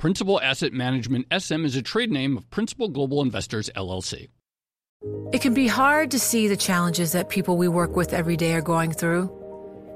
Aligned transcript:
Principal 0.00 0.40
Asset 0.40 0.72
Management 0.72 1.26
SM 1.30 1.66
is 1.66 1.76
a 1.76 1.82
trade 1.82 2.10
name 2.10 2.38
of 2.38 2.48
Principal 2.48 2.88
Global 2.88 3.20
Investors 3.20 3.68
LLC. 3.76 4.28
It 5.30 5.42
can 5.42 5.52
be 5.52 5.66
hard 5.66 6.10
to 6.12 6.18
see 6.18 6.48
the 6.48 6.56
challenges 6.56 7.12
that 7.12 7.28
people 7.28 7.58
we 7.58 7.68
work 7.68 7.96
with 7.96 8.14
every 8.14 8.34
day 8.34 8.54
are 8.54 8.62
going 8.62 8.92
through. 8.92 9.30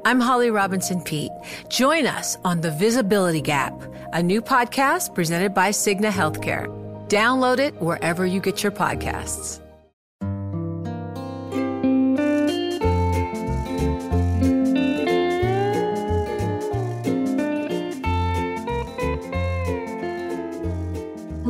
I'm 0.05 0.21
Holly 0.21 0.51
Robinson 0.51 1.01
Peete. 1.01 1.33
Join 1.71 2.07
us 2.07 2.37
on 2.45 2.61
The 2.61 2.71
Visibility 2.71 3.41
Gap, 3.41 3.73
a 4.13 4.23
new 4.23 4.43
podcast 4.43 5.15
presented 5.15 5.55
by 5.55 5.71
Cigna 5.71 6.11
Healthcare. 6.11 6.67
Download 7.09 7.59
it 7.59 7.73
wherever 7.81 8.27
you 8.27 8.41
get 8.41 8.63
your 8.63 8.73
podcasts. 8.73 9.64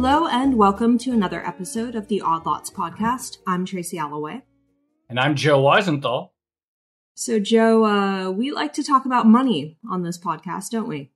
Hello, 0.07 0.27
and 0.27 0.59
welcome 0.59 0.99
to 0.99 1.13
another 1.13 1.43
episode 1.47 1.95
of 1.95 2.09
the 2.09 2.21
Odd 2.21 2.45
Lots 2.45 2.69
podcast. 2.69 3.39
I'm 3.47 3.65
Tracy 3.65 3.97
Alloway. 3.97 4.43
And 5.09 5.19
I'm 5.19 5.35
Joe 5.35 5.63
Weisenthal. 5.63 6.29
So, 7.15 7.41
Joe, 7.41 7.87
uh, 7.87 8.31
we 8.31 8.51
like 8.51 8.75
to 8.75 8.85
talk 8.85 9.07
about 9.07 9.27
money 9.27 9.79
on 9.91 10.03
this 10.03 10.19
podcast, 10.19 10.69
don't 10.69 10.89
we? 10.89 11.11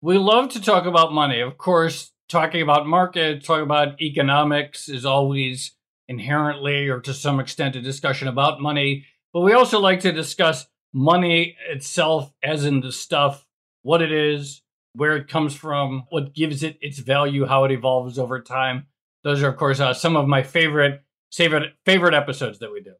We 0.00 0.16
love 0.16 0.48
to 0.52 0.62
talk 0.62 0.86
about 0.86 1.12
money. 1.12 1.40
Of 1.40 1.58
course, 1.58 2.12
talking 2.30 2.62
about 2.62 2.86
markets, 2.86 3.46
talking 3.46 3.64
about 3.64 4.00
economics 4.00 4.88
is 4.88 5.04
always 5.04 5.72
inherently 6.08 6.88
or 6.88 6.98
to 7.00 7.12
some 7.12 7.40
extent 7.40 7.76
a 7.76 7.82
discussion 7.82 8.26
about 8.26 8.58
money. 8.58 9.04
But 9.34 9.40
we 9.40 9.52
also 9.52 9.80
like 9.80 10.00
to 10.00 10.12
discuss 10.12 10.66
money 10.94 11.58
itself, 11.68 12.32
as 12.42 12.64
in 12.64 12.80
the 12.80 12.90
stuff, 12.90 13.46
what 13.82 14.00
it 14.00 14.12
is, 14.12 14.62
where 14.94 15.16
it 15.16 15.28
comes 15.28 15.54
from, 15.54 16.04
what 16.10 16.34
gives 16.34 16.62
it 16.62 16.78
its 16.80 16.98
value, 16.98 17.46
how 17.46 17.64
it 17.64 17.72
evolves 17.72 18.18
over 18.18 18.40
time. 18.40 18.86
Those 19.24 19.42
are, 19.42 19.48
of 19.48 19.56
course, 19.56 19.80
uh, 19.80 19.94
some 19.94 20.16
of 20.16 20.26
my 20.26 20.42
favorite 20.42 21.02
favorite 21.32 21.74
favorite 21.84 22.14
episodes 22.14 22.58
that 22.58 22.72
we 22.72 22.80
do. 22.80 22.94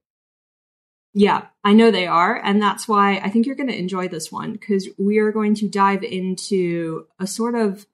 Yeah, 1.15 1.47
I 1.63 1.75
know 1.75 1.91
they 1.91 2.07
are, 2.07 2.37
and 2.43 2.63
that's 2.63 2.89
why 2.89 3.19
I 3.19 3.29
think 3.29 3.45
you're 3.45 3.57
going 3.57 3.69
to 3.69 3.79
enjoy 3.79 4.09
this 4.09 4.33
one 4.33 4.53
because 4.53 4.89
we 4.99 5.19
are 5.19 5.31
going 5.31 5.55
to 5.57 5.69
dive 5.69 6.03
into 6.03 7.07
a 7.19 7.27
sort 7.27 7.55
of 7.55 7.87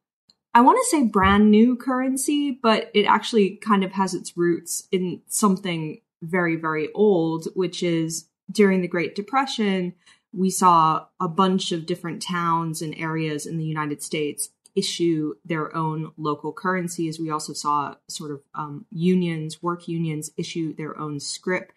I 0.55 0.61
want 0.61 0.79
to 0.79 0.91
say 0.91 1.05
brand 1.05 1.51
new 1.51 1.77
currency, 1.77 2.51
but 2.51 2.91
it 2.95 3.05
actually 3.05 3.57
kind 3.57 3.85
of 3.85 3.93
has 3.93 4.15
its 4.15 4.37
roots 4.37 4.89
in 4.93 5.23
something 5.29 6.01
very 6.23 6.57
very 6.57 6.93
old, 6.93 7.49
which 7.55 7.83
is 7.83 8.29
during 8.51 8.81
the 8.81 8.89
Great 8.89 9.15
Depression 9.15 9.95
we 10.39 10.50
saw 10.50 11.06
a 11.20 11.27
bunch 11.27 11.72
of 11.72 11.84
different 11.84 12.22
towns 12.22 12.81
and 12.81 12.94
areas 12.97 13.44
in 13.44 13.58
the 13.58 13.64
United 13.64 14.03
States 14.03 14.50
issue 14.77 15.34
their 15.44 15.75
own 15.75 16.12
local 16.17 16.53
currencies. 16.53 17.19
We 17.19 17.31
also 17.31 17.53
saw 17.53 17.97
sort 18.08 18.31
of 18.31 18.42
um, 18.55 18.86
unions, 18.92 19.61
work 19.61 19.89
unions, 19.89 20.31
issue 20.36 20.77
their 20.77 20.97
own 20.97 21.19
scrip. 21.19 21.72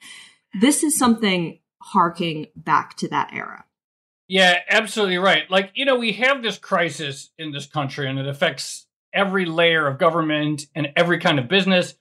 This 0.61 0.83
is 0.83 0.95
something 0.95 1.59
harking 1.81 2.47
back 2.55 2.95
to 2.97 3.07
that 3.07 3.31
era. 3.33 3.65
Yeah, 4.27 4.59
absolutely 4.69 5.17
right. 5.17 5.50
Like, 5.50 5.71
you 5.73 5.83
know, 5.83 5.95
we 5.95 6.13
have 6.13 6.44
this 6.44 6.59
crisis 6.59 7.31
in 7.39 7.51
this 7.51 7.66
country 7.66 8.07
and 8.07 8.19
it 8.19 8.27
affects 8.27 8.85
every 9.11 9.45
layer 9.45 9.88
of 9.88 9.97
government 9.97 10.67
and 10.75 10.89
every 10.95 11.17
kind 11.17 11.39
of 11.39 11.47
business. 11.47 11.95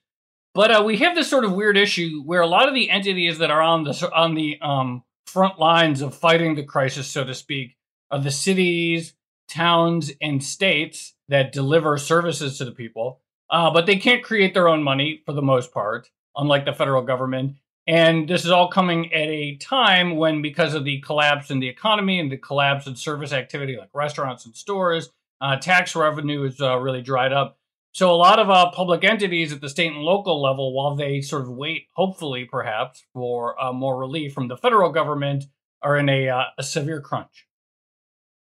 But 0.53 0.71
uh, 0.71 0.83
we 0.85 0.99
have 0.99 1.15
this 1.15 1.31
sort 1.31 1.45
of 1.47 1.53
weird 1.53 1.79
issue 1.79 2.23
where 2.23 2.43
a 2.43 2.47
lot 2.47 2.69
of 2.69 2.75
the 2.75 2.91
entities 2.91 3.39
that 3.39 3.51
are 3.51 3.63
on 3.63 3.85
the 3.85 4.11
on 4.13 4.35
the 4.35 4.59
um, 4.61 5.05
front 5.33 5.61
lines 5.61 6.03
of 6.03 6.15
fighting 6.15 6.57
the 6.57 6.65
crisis, 6.65 7.07
so 7.07 7.25
to 7.25 7.35
speak, 7.35 7.77
are 8.11 8.19
the 8.19 8.31
cities, 8.33 9.15
towns, 9.49 10.11
and 10.21 10.43
states 10.43 11.15
that 11.29 11.53
deliver 11.53 11.97
services 11.97 12.59
to 12.59 12.65
the 12.65 12.73
people. 12.73 13.21
Uh, 13.49 13.71
but 13.71 13.87
they 13.87 13.97
can't 13.97 14.25
create 14.25 14.55
their 14.55 14.69
own 14.69 14.83
money 14.83 15.23
for 15.25 15.33
the 15.33 15.43
most 15.43 15.73
part, 15.73 16.11
unlike 16.37 16.65
the 16.65 16.73
federal 16.73 17.03
government. 17.03 17.57
And 17.87 18.29
this 18.29 18.45
is 18.45 18.51
all 18.51 18.69
coming 18.69 19.13
at 19.13 19.29
a 19.29 19.57
time 19.57 20.17
when, 20.17 20.43
because 20.43 20.75
of 20.75 20.85
the 20.85 21.01
collapse 21.01 21.51
in 21.51 21.61
the 21.61 21.69
economy 21.69 22.19
and 22.21 22.31
the 22.31 22.37
collapse 22.37 22.87
in 22.87 22.97
service 22.97 23.33
activity 23.33 23.77
like 23.77 23.91
restaurants 23.95 24.47
and 24.47 24.55
stores, 24.55 25.11
uh, 25.41 25.57
tax 25.57 25.97
revenue 25.97 26.45
is 26.45 26.61
uh, 26.61 26.77
really 26.77 27.03
dried 27.03 27.33
up. 27.33 27.59
So 27.93 28.11
a 28.11 28.17
lot 28.17 28.39
of 28.39 28.49
uh, 28.49 28.71
public 28.71 29.03
entities 29.03 29.53
at 29.53 29.61
the 29.61 29.69
state 29.69 29.93
and 29.93 30.03
local 30.03 30.41
level, 30.41 30.73
while 30.75 30.95
they 30.95 31.21
sort 31.21 31.43
of 31.43 31.49
wait, 31.51 31.89
hopefully, 31.95 32.47
perhaps, 32.49 33.05
for 33.13 33.61
uh, 33.61 33.73
more 33.73 33.99
relief 33.99 34.33
from 34.33 34.49
the 34.49 34.57
federal 34.57 34.93
government, 34.93 35.45
are 35.83 35.97
in 35.97 36.09
a, 36.09 36.29
uh, 36.29 36.45
a 36.57 36.63
severe 36.63 37.01
crunch. 37.01 37.47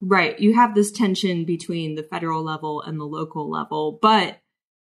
Right. 0.01 0.39
You 0.39 0.55
have 0.55 0.75
this 0.75 0.91
tension 0.91 1.45
between 1.45 1.95
the 1.95 2.03
federal 2.03 2.43
level 2.43 2.83
and 2.83 2.99
the 2.99 3.05
local 3.05 3.51
level. 3.51 3.99
But 4.01 4.41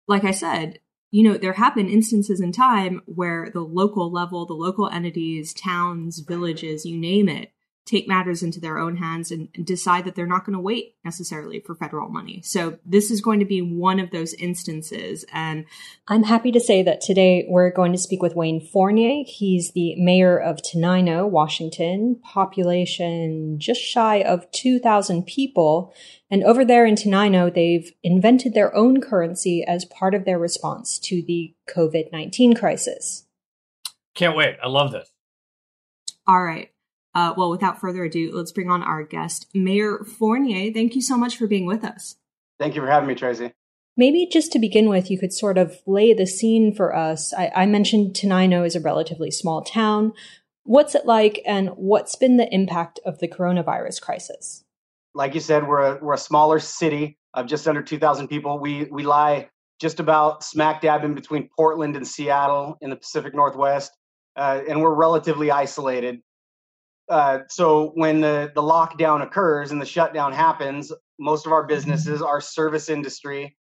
like 0.06 0.24
I 0.24 0.32
said, 0.32 0.80
you 1.10 1.22
know, 1.22 1.38
there 1.38 1.54
have 1.54 1.74
been 1.74 1.88
instances 1.88 2.40
in 2.40 2.52
time 2.52 3.02
where 3.06 3.50
the 3.52 3.60
local 3.60 4.12
level, 4.12 4.44
the 4.44 4.52
local 4.52 4.88
entities, 4.88 5.54
towns, 5.54 6.18
villages, 6.18 6.84
you 6.84 6.98
name 6.98 7.28
it, 7.28 7.52
take 7.88 8.06
matters 8.06 8.42
into 8.42 8.60
their 8.60 8.78
own 8.78 8.96
hands 8.96 9.30
and, 9.30 9.48
decide 9.64 10.04
that 10.04 10.14
they're 10.14 10.26
not 10.26 10.44
going 10.44 10.54
to 10.54 10.60
wait 10.60 10.94
necessarily 11.04 11.60
for 11.60 11.74
federal 11.74 12.08
money. 12.08 12.40
So 12.42 12.78
this 12.84 13.10
is 13.10 13.20
going 13.20 13.40
to 13.40 13.44
be 13.44 13.60
one 13.60 13.98
of 13.98 14.10
those 14.10 14.34
instances. 14.34 15.24
And 15.32 15.64
I'm 16.06 16.22
happy 16.22 16.52
to 16.52 16.60
say 16.60 16.82
that 16.82 17.00
today 17.00 17.46
we're 17.48 17.70
going 17.70 17.92
to 17.92 17.98
speak 17.98 18.22
with 18.22 18.36
Wayne 18.36 18.60
Fournier. 18.60 19.24
He's 19.26 19.72
the 19.72 19.94
mayor 19.96 20.38
of 20.38 20.58
Tenino, 20.58 21.28
Washington, 21.28 22.20
population 22.22 23.58
just 23.58 23.80
shy 23.80 24.22
of 24.22 24.50
2,000 24.52 25.26
people. 25.26 25.92
And 26.30 26.44
over 26.44 26.64
there 26.64 26.86
in 26.86 26.94
Tenino, 26.94 27.52
they've 27.52 27.90
invented 28.02 28.54
their 28.54 28.74
own 28.74 29.00
currency 29.00 29.64
as 29.64 29.84
part 29.86 30.14
of 30.14 30.24
their 30.24 30.38
response 30.38 30.98
to 31.00 31.22
the 31.22 31.54
COVID 31.68 32.12
19 32.12 32.54
crisis. 32.54 33.26
Can't 34.14 34.36
wait. 34.36 34.56
I 34.62 34.68
love 34.68 34.92
this. 34.92 35.10
All 36.26 36.42
right. 36.42 36.70
Uh, 37.18 37.34
well, 37.36 37.50
without 37.50 37.80
further 37.80 38.04
ado, 38.04 38.30
let's 38.32 38.52
bring 38.52 38.70
on 38.70 38.80
our 38.80 39.02
guest, 39.02 39.48
Mayor 39.52 40.04
Fournier. 40.04 40.72
Thank 40.72 40.94
you 40.94 41.02
so 41.02 41.16
much 41.16 41.36
for 41.36 41.48
being 41.48 41.66
with 41.66 41.82
us. 41.82 42.14
Thank 42.60 42.76
you 42.76 42.80
for 42.80 42.86
having 42.86 43.08
me, 43.08 43.16
Tracy. 43.16 43.52
Maybe 43.96 44.28
just 44.30 44.52
to 44.52 44.60
begin 44.60 44.88
with, 44.88 45.10
you 45.10 45.18
could 45.18 45.32
sort 45.32 45.58
of 45.58 45.78
lay 45.84 46.14
the 46.14 46.28
scene 46.28 46.72
for 46.72 46.94
us. 46.94 47.34
I, 47.34 47.50
I 47.56 47.66
mentioned 47.66 48.14
Tenino 48.14 48.64
is 48.64 48.76
a 48.76 48.80
relatively 48.80 49.32
small 49.32 49.64
town. 49.64 50.12
What's 50.62 50.94
it 50.94 51.06
like, 51.06 51.42
and 51.44 51.70
what's 51.70 52.14
been 52.14 52.36
the 52.36 52.48
impact 52.54 53.00
of 53.04 53.18
the 53.18 53.26
coronavirus 53.26 54.00
crisis? 54.00 54.62
Like 55.12 55.34
you 55.34 55.40
said, 55.40 55.66
we're 55.66 55.96
a, 55.96 55.98
we're 56.00 56.14
a 56.14 56.18
smaller 56.18 56.60
city 56.60 57.18
of 57.34 57.46
just 57.46 57.66
under 57.66 57.82
2,000 57.82 58.28
people. 58.28 58.60
We, 58.60 58.84
we 58.84 59.02
lie 59.02 59.48
just 59.80 59.98
about 59.98 60.44
smack 60.44 60.82
dab 60.82 61.02
in 61.02 61.14
between 61.14 61.48
Portland 61.56 61.96
and 61.96 62.06
Seattle 62.06 62.78
in 62.80 62.90
the 62.90 62.96
Pacific 62.96 63.34
Northwest, 63.34 63.90
uh, 64.36 64.60
and 64.68 64.80
we're 64.80 64.94
relatively 64.94 65.50
isolated. 65.50 66.22
Uh, 67.08 67.40
so 67.48 67.92
when 67.94 68.20
the, 68.20 68.52
the 68.54 68.62
lockdown 68.62 69.22
occurs 69.22 69.70
and 69.70 69.80
the 69.80 69.86
shutdown 69.86 70.32
happens, 70.32 70.92
most 71.18 71.46
of 71.46 71.52
our 71.52 71.62
mm-hmm. 71.62 71.68
businesses 71.68 72.22
are 72.22 72.40
service 72.40 72.88
industry 72.88 73.56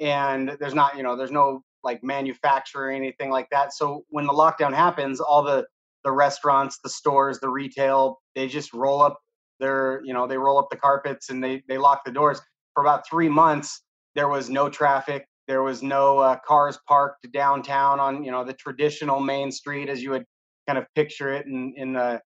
and 0.00 0.56
there's 0.60 0.74
not, 0.74 0.96
you 0.96 1.02
know, 1.02 1.16
there's 1.16 1.30
no 1.30 1.62
like 1.82 2.02
manufacturing 2.02 2.96
anything 2.96 3.30
like 3.30 3.48
that. 3.50 3.72
So 3.72 4.04
when 4.08 4.26
the 4.26 4.32
lockdown 4.32 4.72
happens, 4.72 5.20
all 5.20 5.42
the 5.42 5.66
the 6.02 6.12
restaurants, 6.12 6.80
the 6.84 6.90
stores, 6.90 7.40
the 7.40 7.48
retail, 7.48 8.20
they 8.34 8.46
just 8.46 8.74
roll 8.74 9.00
up 9.00 9.18
their, 9.58 10.02
you 10.04 10.12
know, 10.12 10.26
they 10.26 10.36
roll 10.36 10.58
up 10.58 10.68
the 10.70 10.76
carpets 10.76 11.30
and 11.30 11.42
they 11.42 11.62
they 11.68 11.78
lock 11.78 12.04
the 12.04 12.12
doors. 12.12 12.40
For 12.74 12.82
about 12.82 13.08
three 13.08 13.28
months, 13.28 13.82
there 14.14 14.28
was 14.28 14.50
no 14.50 14.68
traffic. 14.68 15.26
There 15.46 15.62
was 15.62 15.82
no 15.82 16.18
uh, 16.18 16.36
cars 16.46 16.78
parked 16.88 17.30
downtown 17.32 18.00
on, 18.00 18.24
you 18.24 18.30
know, 18.30 18.44
the 18.44 18.54
traditional 18.54 19.20
main 19.20 19.52
street 19.52 19.88
as 19.88 20.02
you 20.02 20.10
would 20.10 20.24
kind 20.66 20.78
of 20.78 20.86
picture 20.94 21.32
it 21.32 21.46
in 21.46 21.74
in 21.76 21.92
the 21.92 22.20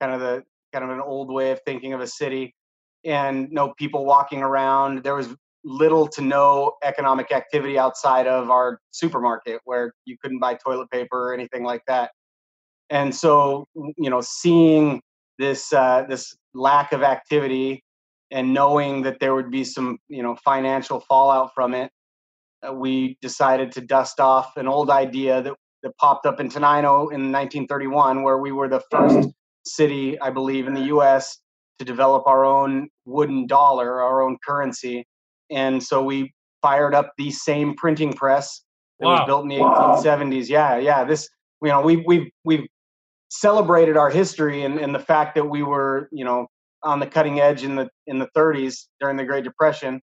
kind 0.00 0.12
of 0.12 0.20
the 0.20 0.42
kind 0.72 0.84
of 0.84 0.90
an 0.90 1.00
old 1.00 1.32
way 1.32 1.50
of 1.50 1.60
thinking 1.64 1.92
of 1.92 2.00
a 2.00 2.06
city 2.06 2.54
and 3.04 3.50
no 3.50 3.72
people 3.78 4.04
walking 4.04 4.42
around. 4.42 5.02
There 5.04 5.14
was 5.14 5.34
little 5.64 6.06
to 6.08 6.20
no 6.20 6.72
economic 6.82 7.32
activity 7.32 7.78
outside 7.78 8.26
of 8.26 8.50
our 8.50 8.80
supermarket 8.90 9.60
where 9.64 9.92
you 10.04 10.16
couldn't 10.20 10.38
buy 10.38 10.54
toilet 10.54 10.90
paper 10.90 11.30
or 11.30 11.34
anything 11.34 11.64
like 11.64 11.82
that. 11.86 12.10
And 12.90 13.14
so 13.14 13.66
you 13.74 14.10
know 14.10 14.20
seeing 14.20 15.00
this 15.38 15.72
uh, 15.72 16.04
this 16.08 16.34
lack 16.54 16.92
of 16.92 17.02
activity 17.02 17.82
and 18.30 18.52
knowing 18.52 19.02
that 19.02 19.20
there 19.20 19.34
would 19.34 19.50
be 19.50 19.64
some 19.64 19.98
you 20.08 20.22
know 20.22 20.36
financial 20.44 21.00
fallout 21.00 21.54
from 21.54 21.74
it 21.74 21.90
uh, 22.66 22.72
we 22.72 23.16
decided 23.20 23.72
to 23.72 23.80
dust 23.80 24.20
off 24.20 24.56
an 24.56 24.68
old 24.68 24.90
idea 24.90 25.42
that, 25.42 25.54
that 25.82 25.96
popped 25.98 26.26
up 26.26 26.40
in 26.40 26.48
Tenino 26.48 27.12
in 27.12 27.32
1931, 27.32 28.22
where 28.22 28.38
we 28.38 28.52
were 28.52 28.68
the 28.68 28.82
first 28.90 29.28
city, 29.66 30.20
I 30.20 30.30
believe, 30.30 30.66
in 30.66 30.74
the 30.74 30.86
U.S. 30.86 31.38
to 31.78 31.84
develop 31.84 32.26
our 32.26 32.44
own 32.44 32.88
wooden 33.04 33.46
dollar, 33.46 34.00
our 34.00 34.22
own 34.22 34.36
currency. 34.44 35.06
And 35.50 35.82
so 35.82 36.02
we 36.02 36.32
fired 36.62 36.94
up 36.94 37.12
the 37.18 37.30
same 37.30 37.74
printing 37.74 38.12
press 38.12 38.62
that 39.00 39.06
wow. 39.06 39.12
was 39.12 39.26
built 39.26 39.42
in 39.42 39.48
the 39.48 39.56
1870s. 39.56 40.48
Yeah, 40.48 40.78
yeah. 40.78 41.04
This, 41.04 41.28
you 41.62 41.68
know, 41.68 41.82
we 41.82 41.96
we 42.06 42.32
we've 42.44 42.66
celebrated 43.30 43.96
our 43.96 44.10
history 44.10 44.64
and, 44.64 44.78
and 44.78 44.94
the 44.94 45.00
fact 45.00 45.34
that 45.34 45.44
we 45.44 45.62
were, 45.62 46.08
you 46.12 46.24
know, 46.24 46.46
on 46.82 47.00
the 47.00 47.06
cutting 47.06 47.40
edge 47.40 47.64
in 47.64 47.76
the 47.76 47.88
in 48.06 48.18
the 48.18 48.28
30s 48.36 48.86
during 49.00 49.16
the 49.16 49.24
Great 49.24 49.44
Depression, 49.44 50.00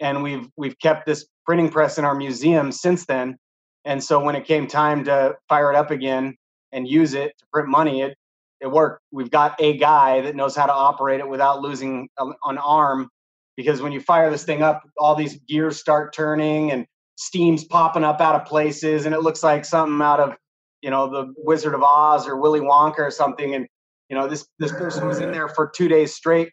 and 0.00 0.22
we've 0.22 0.48
we've 0.56 0.78
kept 0.78 1.06
this 1.06 1.26
printing 1.46 1.70
press 1.70 1.98
in 1.98 2.04
our 2.04 2.14
museum 2.14 2.72
since 2.72 3.06
then. 3.06 3.36
And 3.84 4.02
so 4.02 4.22
when 4.22 4.36
it 4.36 4.46
came 4.46 4.66
time 4.66 5.04
to 5.04 5.34
fire 5.48 5.72
it 5.72 5.76
up 5.76 5.90
again 5.90 6.36
and 6.72 6.86
use 6.86 7.14
it 7.14 7.32
to 7.38 7.44
print 7.52 7.68
money, 7.68 8.02
it 8.02 8.16
it 8.62 8.70
worked. 8.70 9.02
We've 9.10 9.30
got 9.30 9.60
a 9.60 9.76
guy 9.76 10.20
that 10.20 10.36
knows 10.36 10.54
how 10.54 10.66
to 10.66 10.72
operate 10.72 11.20
it 11.20 11.28
without 11.28 11.60
losing 11.60 12.08
an 12.18 12.58
arm. 12.58 13.10
Because 13.56 13.82
when 13.82 13.92
you 13.92 14.00
fire 14.00 14.30
this 14.30 14.44
thing 14.44 14.62
up, 14.62 14.82
all 14.96 15.14
these 15.14 15.38
gears 15.48 15.78
start 15.78 16.14
turning 16.14 16.70
and 16.70 16.86
steam's 17.16 17.64
popping 17.64 18.04
up 18.04 18.20
out 18.20 18.34
of 18.34 18.46
places, 18.46 19.04
and 19.04 19.14
it 19.14 19.20
looks 19.20 19.42
like 19.42 19.64
something 19.64 20.00
out 20.00 20.20
of 20.20 20.36
you 20.80 20.90
know 20.90 21.10
the 21.10 21.34
Wizard 21.36 21.74
of 21.74 21.82
Oz 21.82 22.26
or 22.26 22.40
Willy 22.40 22.60
Wonka 22.60 23.00
or 23.00 23.10
something. 23.10 23.54
And 23.54 23.66
you 24.08 24.16
know 24.16 24.26
this 24.26 24.46
this 24.58 24.72
person 24.72 25.06
was 25.06 25.18
in 25.18 25.32
there 25.32 25.48
for 25.48 25.70
two 25.74 25.88
days 25.88 26.14
straight, 26.14 26.50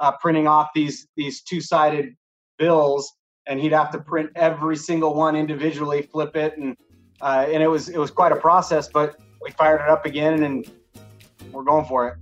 uh, 0.00 0.12
printing 0.20 0.48
off 0.48 0.68
these 0.74 1.06
these 1.16 1.42
two 1.42 1.60
sided 1.60 2.14
bills, 2.58 3.12
and 3.46 3.60
he'd 3.60 3.72
have 3.72 3.92
to 3.92 4.00
print 4.00 4.30
every 4.34 4.76
single 4.76 5.14
one 5.14 5.36
individually, 5.36 6.02
flip 6.02 6.34
it, 6.34 6.58
and 6.58 6.74
uh, 7.20 7.46
and 7.48 7.62
it 7.62 7.68
was 7.68 7.88
it 7.88 7.98
was 7.98 8.10
quite 8.10 8.32
a 8.32 8.36
process. 8.36 8.88
But 8.88 9.16
we 9.40 9.52
fired 9.52 9.82
it 9.82 9.88
up 9.88 10.04
again, 10.04 10.42
and 10.42 10.68
we're 11.52 11.64
going 11.64 11.84
for 11.84 12.08
it. 12.08 12.14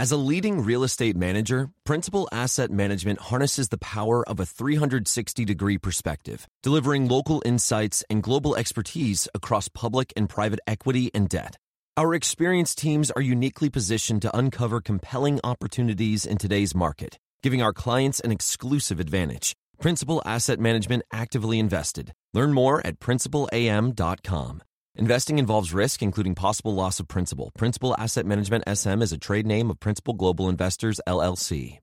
As 0.00 0.12
a 0.12 0.16
leading 0.16 0.62
real 0.62 0.84
estate 0.84 1.16
manager, 1.16 1.70
Principal 1.84 2.28
Asset 2.30 2.70
Management 2.70 3.18
harnesses 3.18 3.68
the 3.68 3.78
power 3.78 4.26
of 4.28 4.38
a 4.38 4.46
360 4.46 5.44
degree 5.44 5.76
perspective, 5.76 6.46
delivering 6.62 7.08
local 7.08 7.42
insights 7.44 8.04
and 8.08 8.22
global 8.22 8.54
expertise 8.54 9.28
across 9.34 9.68
public 9.68 10.12
and 10.16 10.28
private 10.28 10.60
equity 10.68 11.10
and 11.14 11.28
debt. 11.28 11.56
Our 11.98 12.14
experienced 12.14 12.78
teams 12.78 13.10
are 13.10 13.20
uniquely 13.20 13.70
positioned 13.70 14.22
to 14.22 14.36
uncover 14.36 14.80
compelling 14.80 15.40
opportunities 15.42 16.24
in 16.24 16.38
today's 16.38 16.72
market, 16.72 17.18
giving 17.42 17.60
our 17.60 17.72
clients 17.72 18.20
an 18.20 18.30
exclusive 18.30 19.00
advantage. 19.00 19.56
Principal 19.80 20.22
Asset 20.24 20.60
Management 20.60 21.02
actively 21.12 21.58
invested. 21.58 22.12
Learn 22.32 22.52
more 22.52 22.80
at 22.86 23.00
principalam.com. 23.00 24.62
Investing 24.94 25.40
involves 25.40 25.74
risk, 25.74 26.00
including 26.00 26.36
possible 26.36 26.72
loss 26.72 27.00
of 27.00 27.08
principal. 27.08 27.50
Principal 27.58 27.96
Asset 27.98 28.26
Management 28.26 28.62
SM 28.72 29.02
is 29.02 29.10
a 29.10 29.18
trade 29.18 29.44
name 29.48 29.68
of 29.68 29.80
Principal 29.80 30.14
Global 30.14 30.48
Investors, 30.48 31.00
LLC. 31.04 31.80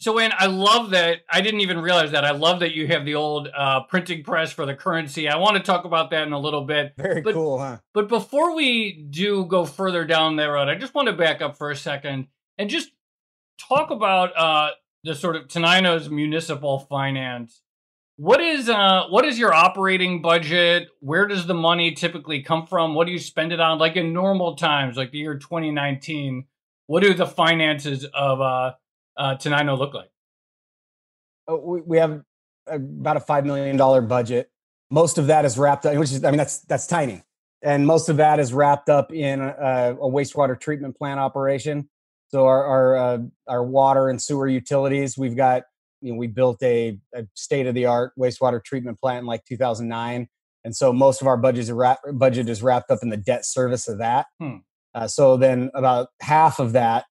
So, 0.00 0.14
Wayne, 0.14 0.32
I 0.34 0.46
love 0.46 0.90
that. 0.90 1.20
I 1.28 1.42
didn't 1.42 1.60
even 1.60 1.78
realize 1.78 2.12
that. 2.12 2.24
I 2.24 2.30
love 2.30 2.60
that 2.60 2.72
you 2.72 2.86
have 2.86 3.04
the 3.04 3.16
old 3.16 3.50
uh, 3.54 3.82
printing 3.82 4.24
press 4.24 4.50
for 4.50 4.64
the 4.64 4.74
currency. 4.74 5.28
I 5.28 5.36
want 5.36 5.58
to 5.58 5.62
talk 5.62 5.84
about 5.84 6.08
that 6.10 6.26
in 6.26 6.32
a 6.32 6.38
little 6.38 6.64
bit. 6.64 6.94
Very 6.96 7.20
but, 7.20 7.34
cool, 7.34 7.58
huh? 7.58 7.78
But 7.92 8.08
before 8.08 8.56
we 8.56 8.92
do 9.10 9.44
go 9.44 9.66
further 9.66 10.06
down 10.06 10.36
that 10.36 10.46
road, 10.46 10.68
I 10.68 10.76
just 10.76 10.94
want 10.94 11.08
to 11.08 11.12
back 11.12 11.42
up 11.42 11.58
for 11.58 11.70
a 11.70 11.76
second 11.76 12.28
and 12.56 12.70
just 12.70 12.92
talk 13.58 13.90
about 13.90 14.34
uh, 14.38 14.70
the 15.04 15.14
sort 15.14 15.36
of 15.36 15.48
Tenino's 15.48 16.08
municipal 16.08 16.78
finance. 16.78 17.60
What 18.16 18.40
is 18.40 18.70
uh, 18.70 19.04
what 19.10 19.26
is 19.26 19.38
your 19.38 19.52
operating 19.52 20.22
budget? 20.22 20.88
Where 21.00 21.26
does 21.26 21.46
the 21.46 21.54
money 21.54 21.92
typically 21.92 22.42
come 22.42 22.66
from? 22.66 22.94
What 22.94 23.06
do 23.06 23.12
you 23.12 23.18
spend 23.18 23.52
it 23.52 23.60
on? 23.60 23.78
Like 23.78 23.96
in 23.96 24.14
normal 24.14 24.56
times, 24.56 24.96
like 24.96 25.10
the 25.10 25.18
year 25.18 25.36
2019, 25.36 26.46
what 26.86 27.02
do 27.02 27.12
the 27.12 27.26
finances 27.26 28.06
of 28.14 28.40
uh, 29.20 29.36
Tenino 29.36 29.78
look 29.78 29.94
like? 29.94 30.10
Oh, 31.46 31.58
we, 31.58 31.80
we 31.82 31.96
have 31.98 32.22
about 32.66 33.16
a 33.16 33.20
five 33.20 33.44
million 33.44 33.76
dollar 33.76 34.00
budget. 34.00 34.50
Most 34.90 35.18
of 35.18 35.28
that 35.28 35.44
is 35.44 35.58
wrapped 35.58 35.86
up, 35.86 35.94
which 35.96 36.10
is 36.10 36.24
I 36.24 36.30
mean 36.30 36.38
that's 36.38 36.60
that's 36.60 36.86
tiny, 36.86 37.22
and 37.62 37.86
most 37.86 38.08
of 38.08 38.16
that 38.16 38.40
is 38.40 38.52
wrapped 38.52 38.88
up 38.88 39.12
in 39.12 39.40
a, 39.40 39.96
a 40.00 40.10
wastewater 40.10 40.58
treatment 40.58 40.96
plant 40.96 41.20
operation. 41.20 41.88
So 42.28 42.46
our 42.46 42.64
our, 42.64 42.96
uh, 42.96 43.18
our 43.46 43.64
water 43.64 44.08
and 44.08 44.20
sewer 44.20 44.48
utilities, 44.48 45.18
we've 45.18 45.36
got 45.36 45.64
you 46.00 46.12
know 46.12 46.18
we 46.18 46.26
built 46.26 46.62
a, 46.62 46.98
a 47.14 47.26
state 47.34 47.66
of 47.66 47.74
the 47.74 47.86
art 47.86 48.12
wastewater 48.18 48.64
treatment 48.64 48.98
plant 48.98 49.20
in 49.20 49.26
like 49.26 49.44
2009, 49.44 50.28
and 50.64 50.74
so 50.74 50.92
most 50.92 51.20
of 51.20 51.28
our 51.28 51.36
budget 51.36 51.64
is 51.64 51.72
wrap, 51.72 51.98
budget 52.14 52.48
is 52.48 52.62
wrapped 52.62 52.90
up 52.90 53.00
in 53.02 53.10
the 53.10 53.16
debt 53.16 53.44
service 53.44 53.86
of 53.86 53.98
that. 53.98 54.26
Hmm. 54.40 54.56
Uh, 54.92 55.06
so 55.06 55.36
then 55.36 55.70
about 55.74 56.08
half 56.20 56.58
of 56.58 56.72
that 56.72 57.04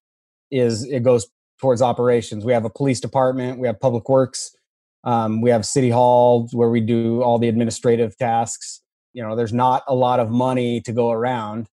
is 0.50 0.84
it 0.84 1.02
goes 1.02 1.28
towards 1.60 1.82
operations. 1.82 2.44
We 2.44 2.52
have 2.52 2.64
a 2.64 2.70
police 2.70 3.00
department, 3.00 3.58
we 3.58 3.66
have 3.66 3.78
public 3.78 4.08
works, 4.08 4.56
um, 5.04 5.40
we 5.40 5.50
have 5.50 5.64
city 5.64 5.90
hall 5.90 6.48
where 6.52 6.70
we 6.70 6.80
do 6.80 7.22
all 7.22 7.38
the 7.38 7.48
administrative 7.48 8.16
tasks. 8.16 8.80
You 9.12 9.22
know, 9.22 9.36
there's 9.36 9.52
not 9.52 9.82
a 9.88 9.94
lot 9.94 10.20
of 10.20 10.30
money 10.30 10.80
to 10.82 10.92
go 10.92 11.10
around. 11.10 11.66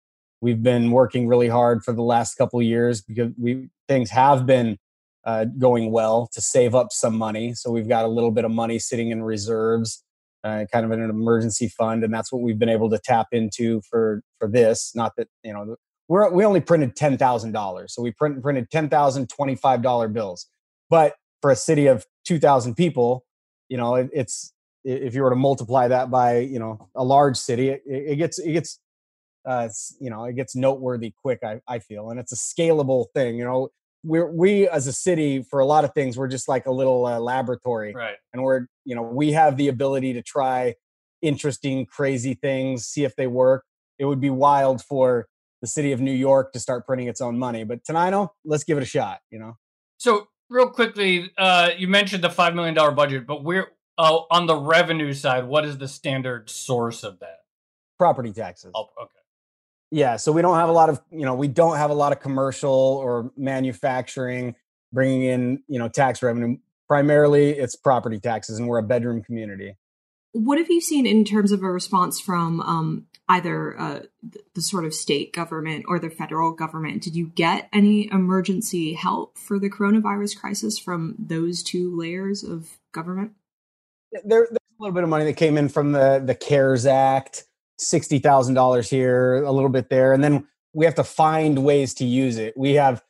We've 0.42 0.62
been 0.62 0.92
working 0.92 1.28
really 1.28 1.48
hard 1.48 1.84
for 1.84 1.94
the 1.94 2.04
last 2.04 2.36
couple 2.36 2.62
years 2.62 3.02
because 3.02 3.32
we 3.38 3.70
things 3.88 4.10
have 4.12 4.46
been 4.46 4.78
uh, 5.26 5.46
going 5.58 5.92
well 5.92 6.30
to 6.34 6.42
save 6.42 6.76
up 6.76 6.92
some 6.92 7.18
money. 7.18 7.54
So 7.54 7.72
we've 7.72 7.90
got 7.90 8.06
a 8.06 8.08
little 8.08 8.32
bit 8.32 8.46
of 8.46 8.52
money 8.52 8.78
sitting 8.78 9.10
in 9.10 9.24
reserves, 9.24 10.04
uh, 10.44 10.66
kind 10.72 10.86
of 10.86 10.92
in 10.92 11.02
an 11.02 11.10
emergency 11.10 11.68
fund, 11.68 12.04
and 12.04 12.14
that's 12.14 12.32
what 12.32 12.42
we've 12.42 12.60
been 12.60 12.70
able 12.70 12.90
to 12.92 13.00
tap 13.04 13.28
into 13.32 13.82
for 13.90 14.22
for 14.40 14.48
this. 14.48 14.92
Not 14.96 15.14
that 15.18 15.28
you 15.44 15.52
know 15.52 15.76
we're, 16.08 16.30
we 16.32 16.46
only 16.46 16.62
printed 16.62 16.96
$10,000. 16.96 17.90
So 17.90 18.02
we 18.02 18.12
print, 18.12 18.42
printed 18.42 18.70
$10,025 18.70 20.14
bills. 20.14 20.48
But 20.90 21.14
for 21.42 21.52
a 21.52 21.56
city 21.56 21.88
of 21.88 22.06
2,000 22.26 22.76
people, 22.76 23.26
you 23.70 23.78
know, 23.78 23.96
it, 23.96 24.10
it's, 24.14 24.54
if 24.84 25.16
you 25.16 25.24
were 25.24 25.32
to 25.32 25.36
multiply 25.36 25.88
that 25.88 26.12
by, 26.12 26.40
you 26.40 26.60
know, 26.60 26.90
a 26.96 27.04
large 27.04 27.38
city, 27.38 27.70
it, 27.70 27.82
it 27.86 28.16
gets, 28.18 28.38
it 28.38 28.52
gets, 28.52 28.80
uh, 29.46 29.68
you 30.00 30.10
know, 30.10 30.26
it 30.26 30.34
gets 30.34 30.56
noteworthy 30.56 31.14
quick, 31.24 31.40
I, 31.44 31.60
I 31.68 31.80
feel. 31.80 32.12
And 32.12 32.20
it's 32.20 32.32
a 32.32 32.36
scalable 32.36 33.06
thing, 33.14 33.38
you 33.38 33.46
know, 33.46 33.70
we're, 34.04 34.32
we 34.32 34.68
as 34.70 34.86
a 34.86 34.94
city 34.94 35.42
for 35.42 35.60
a 35.60 35.66
lot 35.66 35.84
of 35.84 35.94
things, 35.94 36.18
we're 36.18 36.28
just 36.28 36.48
like 36.48 36.68
a 36.68 36.72
little 36.72 37.08
uh, 37.08 37.20
laboratory. 37.20 37.94
Right. 37.94 38.18
And 38.34 38.44
we're, 38.44 38.68
you 38.86 38.94
know, 38.96 39.02
we 39.02 39.32
have 39.32 39.58
the 39.58 39.68
ability 39.68 40.14
to 40.14 40.22
try 40.22 40.76
interesting, 41.24 41.88
crazy 41.88 42.36
things, 42.36 42.86
see 42.86 43.04
if 43.04 43.16
they 43.16 43.26
work. 43.26 43.66
It 43.98 44.06
would 44.06 44.22
be 44.22 44.30
wild 44.30 44.84
for, 44.84 45.28
the 45.66 45.70
city 45.70 45.92
of 45.92 46.00
New 46.00 46.14
York 46.14 46.54
to 46.54 46.60
start 46.60 46.86
printing 46.86 47.08
its 47.08 47.22
own 47.22 47.40
money. 47.40 47.64
But 47.64 47.84
Tenino, 47.84 48.30
let's 48.46 48.64
give 48.64 48.78
it 48.78 48.84
a 48.84 48.88
shot. 48.88 49.20
You 49.32 49.40
know. 49.40 49.58
So 49.98 50.28
real 50.50 50.70
quickly, 50.70 51.32
uh, 51.38 51.72
you 51.76 51.88
mentioned 51.88 52.24
the 52.24 52.30
five 52.30 52.54
million 52.54 52.76
dollar 52.76 52.92
budget, 52.92 53.26
but 53.26 53.44
we're 53.44 53.72
uh, 53.98 54.20
on 54.30 54.46
the 54.46 54.56
revenue 54.56 55.14
side. 55.14 55.46
What 55.46 55.66
is 55.66 55.78
the 55.78 55.88
standard 55.88 56.50
source 56.50 57.04
of 57.04 57.20
that? 57.20 57.40
Property 57.98 58.32
taxes. 58.32 58.72
Oh, 58.76 58.90
okay. 59.02 59.12
Yeah, 59.92 60.18
so 60.18 60.32
we 60.32 60.42
don't 60.42 60.58
have 60.58 60.70
a 60.70 60.74
lot 60.74 60.90
of 60.90 61.02
you 61.12 61.26
know 61.26 61.36
we 61.36 61.48
don't 61.48 61.78
have 61.78 61.90
a 61.90 61.94
lot 61.96 62.12
of 62.12 62.20
commercial 62.20 62.72
or 62.72 63.32
manufacturing 63.38 64.56
bringing 64.92 65.24
in 65.24 65.64
you 65.68 65.80
know 65.80 65.88
tax 65.88 66.22
revenue. 66.22 66.58
Primarily, 66.88 67.52
it's 67.52 67.76
property 67.76 68.20
taxes, 68.20 68.60
and 68.60 68.68
we're 68.68 68.78
a 68.78 68.84
bedroom 68.84 69.24
community. 69.24 69.76
What 70.34 70.58
have 70.58 70.70
you 70.70 70.82
seen 70.82 71.06
in 71.06 71.24
terms 71.24 71.52
of 71.52 71.64
a 71.64 71.72
response 71.72 72.20
from 72.20 72.62
um, 72.62 73.08
either 73.28 73.80
uh, 73.80 74.00
the 74.54 74.62
sort 74.62 74.86
of 74.86 74.94
state 74.94 75.34
government 75.34 75.86
or 75.88 75.98
the 75.98 76.10
federal 76.10 76.52
government. 76.52 77.02
Did 77.02 77.16
you 77.16 77.28
get 77.28 77.70
any 77.74 78.08
emergency 78.12 78.94
help 78.94 79.38
for 79.38 79.58
the 79.58 79.70
coronavirus 79.70 80.40
crisis 80.40 80.78
from 80.78 81.16
those 81.18 81.64
two 81.64 81.96
layers 81.98 82.44
of 82.44 82.78
government? 82.94 83.32
There, 84.12 84.48
there's 84.50 84.50
a 84.52 84.84
little 84.84 84.94
bit 84.94 85.04
of 85.04 85.10
money 85.10 85.26
that 85.26 85.38
came 85.38 85.58
in 85.58 85.70
from 85.70 85.92
the 85.92 86.22
the 86.24 86.36
CARES 86.36 86.86
Act, 86.86 87.46
sixty 87.80 88.20
thousand 88.20 88.54
dollars 88.54 88.90
here, 88.90 89.44
a 89.44 89.52
little 89.52 89.70
bit 89.70 89.90
there, 89.90 90.14
and 90.14 90.24
then 90.24 90.48
we 90.74 90.86
have 90.86 90.96
to 90.96 91.04
find 91.04 91.64
ways 91.64 91.94
to 91.96 92.06
use 92.06 92.38
it. 92.38 92.54
We 92.56 92.74
have, 92.74 93.04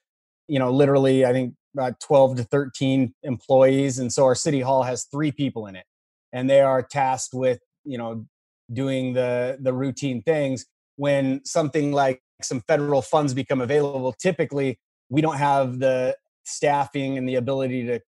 you 0.47 0.59
know, 0.59 0.71
literally, 0.71 1.25
I 1.25 1.33
think 1.33 1.55
about 1.73 1.99
twelve 1.99 2.37
to 2.37 2.43
thirteen 2.43 3.13
employees, 3.21 3.99
and 3.99 4.13
so 4.13 4.23
our 4.23 4.35
city 4.35 4.61
hall 4.61 4.83
has 4.83 5.03
three 5.03 5.33
people 5.33 5.67
in 5.67 5.75
it, 5.75 5.85
and 6.31 6.49
they 6.49 6.61
are 6.61 6.81
tasked 6.81 7.33
with, 7.33 7.59
you 7.83 7.97
know, 7.97 8.25
doing 8.73 9.13
the 9.13 9.57
the 9.61 9.73
routine 9.73 10.21
things 10.23 10.65
when 10.97 11.43
something 11.45 11.91
like 11.91 12.21
some 12.41 12.61
federal 12.61 13.01
funds 13.01 13.33
become 13.33 13.61
available 13.61 14.13
typically 14.13 14.79
we 15.09 15.21
don't 15.21 15.37
have 15.37 15.79
the 15.79 16.15
staffing 16.43 17.17
and 17.17 17.27
the 17.27 17.35
ability 17.35 17.85
to 17.85 17.99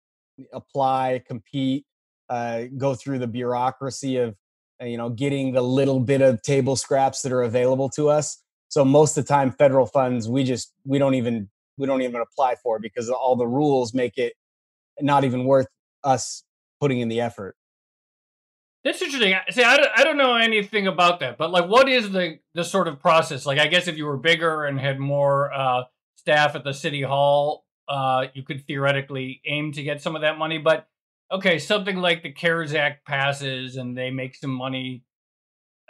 apply 0.53 1.21
compete 1.27 1.85
uh, 2.29 2.63
go 2.77 2.93
through 2.93 3.19
the 3.19 3.27
bureaucracy 3.27 4.17
of 4.17 4.35
you 4.81 4.97
know, 4.97 5.09
getting 5.09 5.53
the 5.53 5.61
little 5.61 5.99
bit 5.99 6.21
of 6.21 6.41
table 6.41 6.75
scraps 6.75 7.21
that 7.21 7.31
are 7.31 7.41
available 7.41 7.89
to 7.89 8.09
us. 8.09 8.43
So 8.69 8.85
most 8.85 9.17
of 9.17 9.25
the 9.25 9.27
time, 9.27 9.51
federal 9.51 9.85
funds 9.85 10.27
we 10.27 10.43
just 10.43 10.73
we 10.85 10.99
don't 10.99 11.15
even 11.15 11.49
we 11.77 11.87
don't 11.87 12.01
even 12.01 12.21
apply 12.21 12.55
for 12.61 12.79
because 12.79 13.09
all 13.09 13.35
the 13.35 13.47
rules 13.47 13.93
make 13.93 14.17
it 14.17 14.33
not 14.99 15.23
even 15.23 15.45
worth 15.45 15.67
us 16.03 16.43
putting 16.79 16.99
in 16.99 17.07
the 17.07 17.21
effort. 17.21 17.55
That's 18.87 19.01
interesting. 19.01 19.35
See, 19.49 19.63
I 19.63 19.75
don't, 19.75 19.89
I 19.97 20.03
don't 20.05 20.15
know 20.15 20.35
anything 20.35 20.87
about 20.87 21.19
that, 21.19 21.37
but 21.37 21.51
like, 21.51 21.67
what 21.67 21.89
is 21.89 22.09
the 22.09 22.39
the 22.53 22.63
sort 22.63 22.87
of 22.87 23.01
process? 23.01 23.45
Like, 23.45 23.59
I 23.59 23.67
guess 23.67 23.89
if 23.89 23.97
you 23.97 24.05
were 24.05 24.15
bigger 24.15 24.63
and 24.63 24.79
had 24.79 24.97
more 24.97 25.51
uh, 25.51 25.83
staff 26.15 26.55
at 26.55 26.63
the 26.63 26.71
city 26.71 27.01
hall, 27.01 27.65
uh, 27.89 28.27
you 28.33 28.43
could 28.43 28.65
theoretically 28.65 29.41
aim 29.45 29.73
to 29.73 29.83
get 29.83 30.01
some 30.01 30.15
of 30.15 30.21
that 30.21 30.37
money. 30.37 30.57
But 30.57 30.87
okay, 31.29 31.59
something 31.59 31.97
like 31.97 32.23
the 32.23 32.31
CARES 32.31 32.73
Act 32.73 33.05
passes 33.05 33.75
and 33.75 33.97
they 33.97 34.09
make 34.09 34.35
some 34.35 34.51
money 34.51 35.03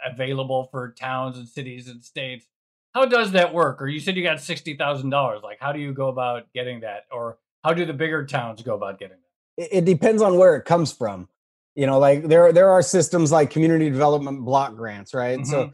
available 0.04 0.68
for 0.72 0.92
towns 0.98 1.38
and 1.38 1.48
cities 1.48 1.86
and 1.86 2.02
states. 2.02 2.46
How 2.94 3.04
does 3.04 3.30
that 3.30 3.54
work? 3.54 3.80
Or 3.80 3.86
you 3.86 4.00
said 4.00 4.16
you 4.16 4.24
got 4.24 4.40
sixty 4.40 4.76
thousand 4.76 5.10
dollars. 5.10 5.42
Like, 5.44 5.58
how 5.60 5.70
do 5.70 5.78
you 5.78 5.92
go 5.92 6.08
about 6.08 6.52
getting 6.52 6.80
that? 6.80 7.04
Or 7.12 7.38
how 7.62 7.74
do 7.74 7.86
the 7.86 7.92
bigger 7.92 8.26
towns 8.26 8.60
go 8.62 8.74
about 8.74 8.98
getting 8.98 9.18
that? 9.56 9.62
It, 9.62 9.68
it 9.72 9.84
depends 9.84 10.20
on 10.20 10.36
where 10.36 10.56
it 10.56 10.64
comes 10.64 10.90
from. 10.90 11.28
You 11.74 11.86
know, 11.86 11.98
like 11.98 12.24
there 12.24 12.52
there 12.52 12.70
are 12.70 12.82
systems 12.82 13.30
like 13.30 13.50
community 13.50 13.88
development 13.90 14.44
block 14.44 14.74
grants, 14.74 15.14
right? 15.14 15.38
Mm-hmm. 15.38 15.50
So 15.50 15.70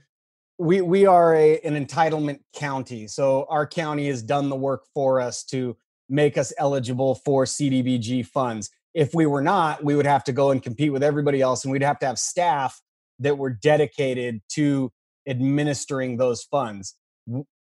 we 0.58 0.80
we 0.80 1.06
are 1.06 1.34
a 1.34 1.58
an 1.60 1.74
entitlement 1.74 2.40
county. 2.54 3.06
So 3.06 3.46
our 3.48 3.66
county 3.66 4.08
has 4.08 4.22
done 4.22 4.48
the 4.48 4.56
work 4.56 4.84
for 4.94 5.20
us 5.20 5.44
to 5.44 5.76
make 6.08 6.36
us 6.36 6.52
eligible 6.58 7.14
for 7.16 7.44
CDBG 7.44 8.26
funds. 8.26 8.70
If 8.92 9.14
we 9.14 9.26
were 9.26 9.42
not, 9.42 9.82
we 9.82 9.96
would 9.96 10.06
have 10.06 10.24
to 10.24 10.32
go 10.32 10.50
and 10.50 10.62
compete 10.62 10.92
with 10.92 11.02
everybody 11.02 11.40
else 11.40 11.64
and 11.64 11.72
we'd 11.72 11.82
have 11.82 11.98
to 12.00 12.06
have 12.06 12.18
staff 12.18 12.80
that 13.18 13.38
were 13.38 13.50
dedicated 13.50 14.40
to 14.50 14.92
administering 15.26 16.16
those 16.16 16.42
funds. 16.42 16.94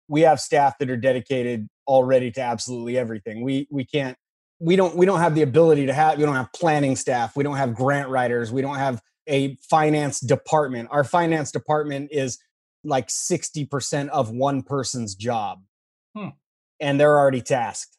We 0.08 0.22
have 0.22 0.40
staff 0.40 0.78
that 0.80 0.90
are 0.90 0.98
dedicated 0.98 1.68
already 1.88 2.32
to 2.32 2.42
absolutely 2.42 2.98
everything. 2.98 3.44
We 3.44 3.68
we 3.70 3.86
can't 3.86 4.18
we 4.60 4.76
don't 4.76 4.96
we 4.96 5.06
don't 5.06 5.20
have 5.20 5.36
the 5.36 5.42
ability 5.42 5.86
to 5.86 5.94
have 5.94 6.18
we 6.18 6.26
don't 6.26 6.36
have 6.36 6.52
planning 6.54 6.96
staff 6.96 7.36
we 7.36 7.44
don't 7.44 7.56
have 7.56 7.74
grant 7.74 8.10
writers 8.10 8.52
we 8.52 8.62
don't 8.62 8.78
have 8.78 9.02
a 9.30 9.56
finance 9.62 10.20
department. 10.20 10.90
Our 10.92 11.04
finance 11.04 11.52
department 11.52 12.10
is 12.12 12.40
like 12.84 13.08
60% 13.08 14.10
of 14.10 14.32
one 14.32 14.64
person's 14.64 15.16
job. 15.16 15.62
Hmm. 16.18 16.30
and 16.80 17.00
they're 17.00 17.20
already 17.20 17.42
tasked. 17.42 17.96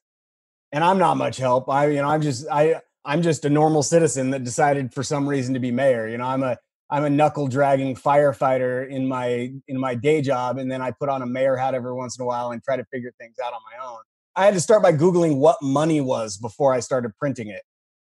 And 0.73 0.83
i'm 0.83 0.99
not 0.99 1.17
much 1.17 1.37
help. 1.37 1.69
I 1.69 1.90
you 1.90 2.02
know 2.02 2.09
i'm 2.09 2.21
just 2.21 2.45
i 2.50 2.81
i'm 3.05 3.23
just 3.23 3.45
a 3.45 3.50
normal 3.50 3.85
citizen 3.85 4.31
that 4.31 4.43
decided 4.43 4.93
for 4.93 5.05
some 5.05 5.29
reason 5.29 5.55
to 5.55 5.61
be 5.61 5.71
mayor. 5.71 6.09
You 6.09 6.19
know 6.19 6.25
i'm 6.26 6.43
a 6.43 6.59
i'm 6.90 7.05
a 7.05 7.11
knuckle 7.11 7.47
dragging 7.47 7.95
firefighter 7.95 8.88
in 8.88 9.07
my 9.07 9.52
in 9.69 9.79
my 9.79 9.95
day 9.95 10.21
job 10.23 10.59
and 10.59 10.69
then 10.69 10.83
i 10.83 10.90
put 10.90 11.09
on 11.09 11.23
a 11.23 11.26
mayor 11.26 11.55
hat 11.55 11.75
every 11.75 11.93
once 11.93 12.19
in 12.19 12.23
a 12.25 12.26
while 12.26 12.50
and 12.50 12.61
try 12.64 12.76
to 12.76 12.85
figure 12.87 13.12
things 13.21 13.37
out 13.45 13.52
on 13.52 13.61
my 13.71 13.87
own 13.87 14.00
I 14.37 14.45
had 14.45 14.55
to 14.55 14.61
start 14.61 14.83
by 14.83 14.93
Googling 14.93 15.37
what 15.37 15.57
money 15.63 16.01
was 16.01 16.37
before 16.37 16.73
I 16.73 16.81
started 16.81 17.17
printing 17.19 17.49
it. 17.49 17.63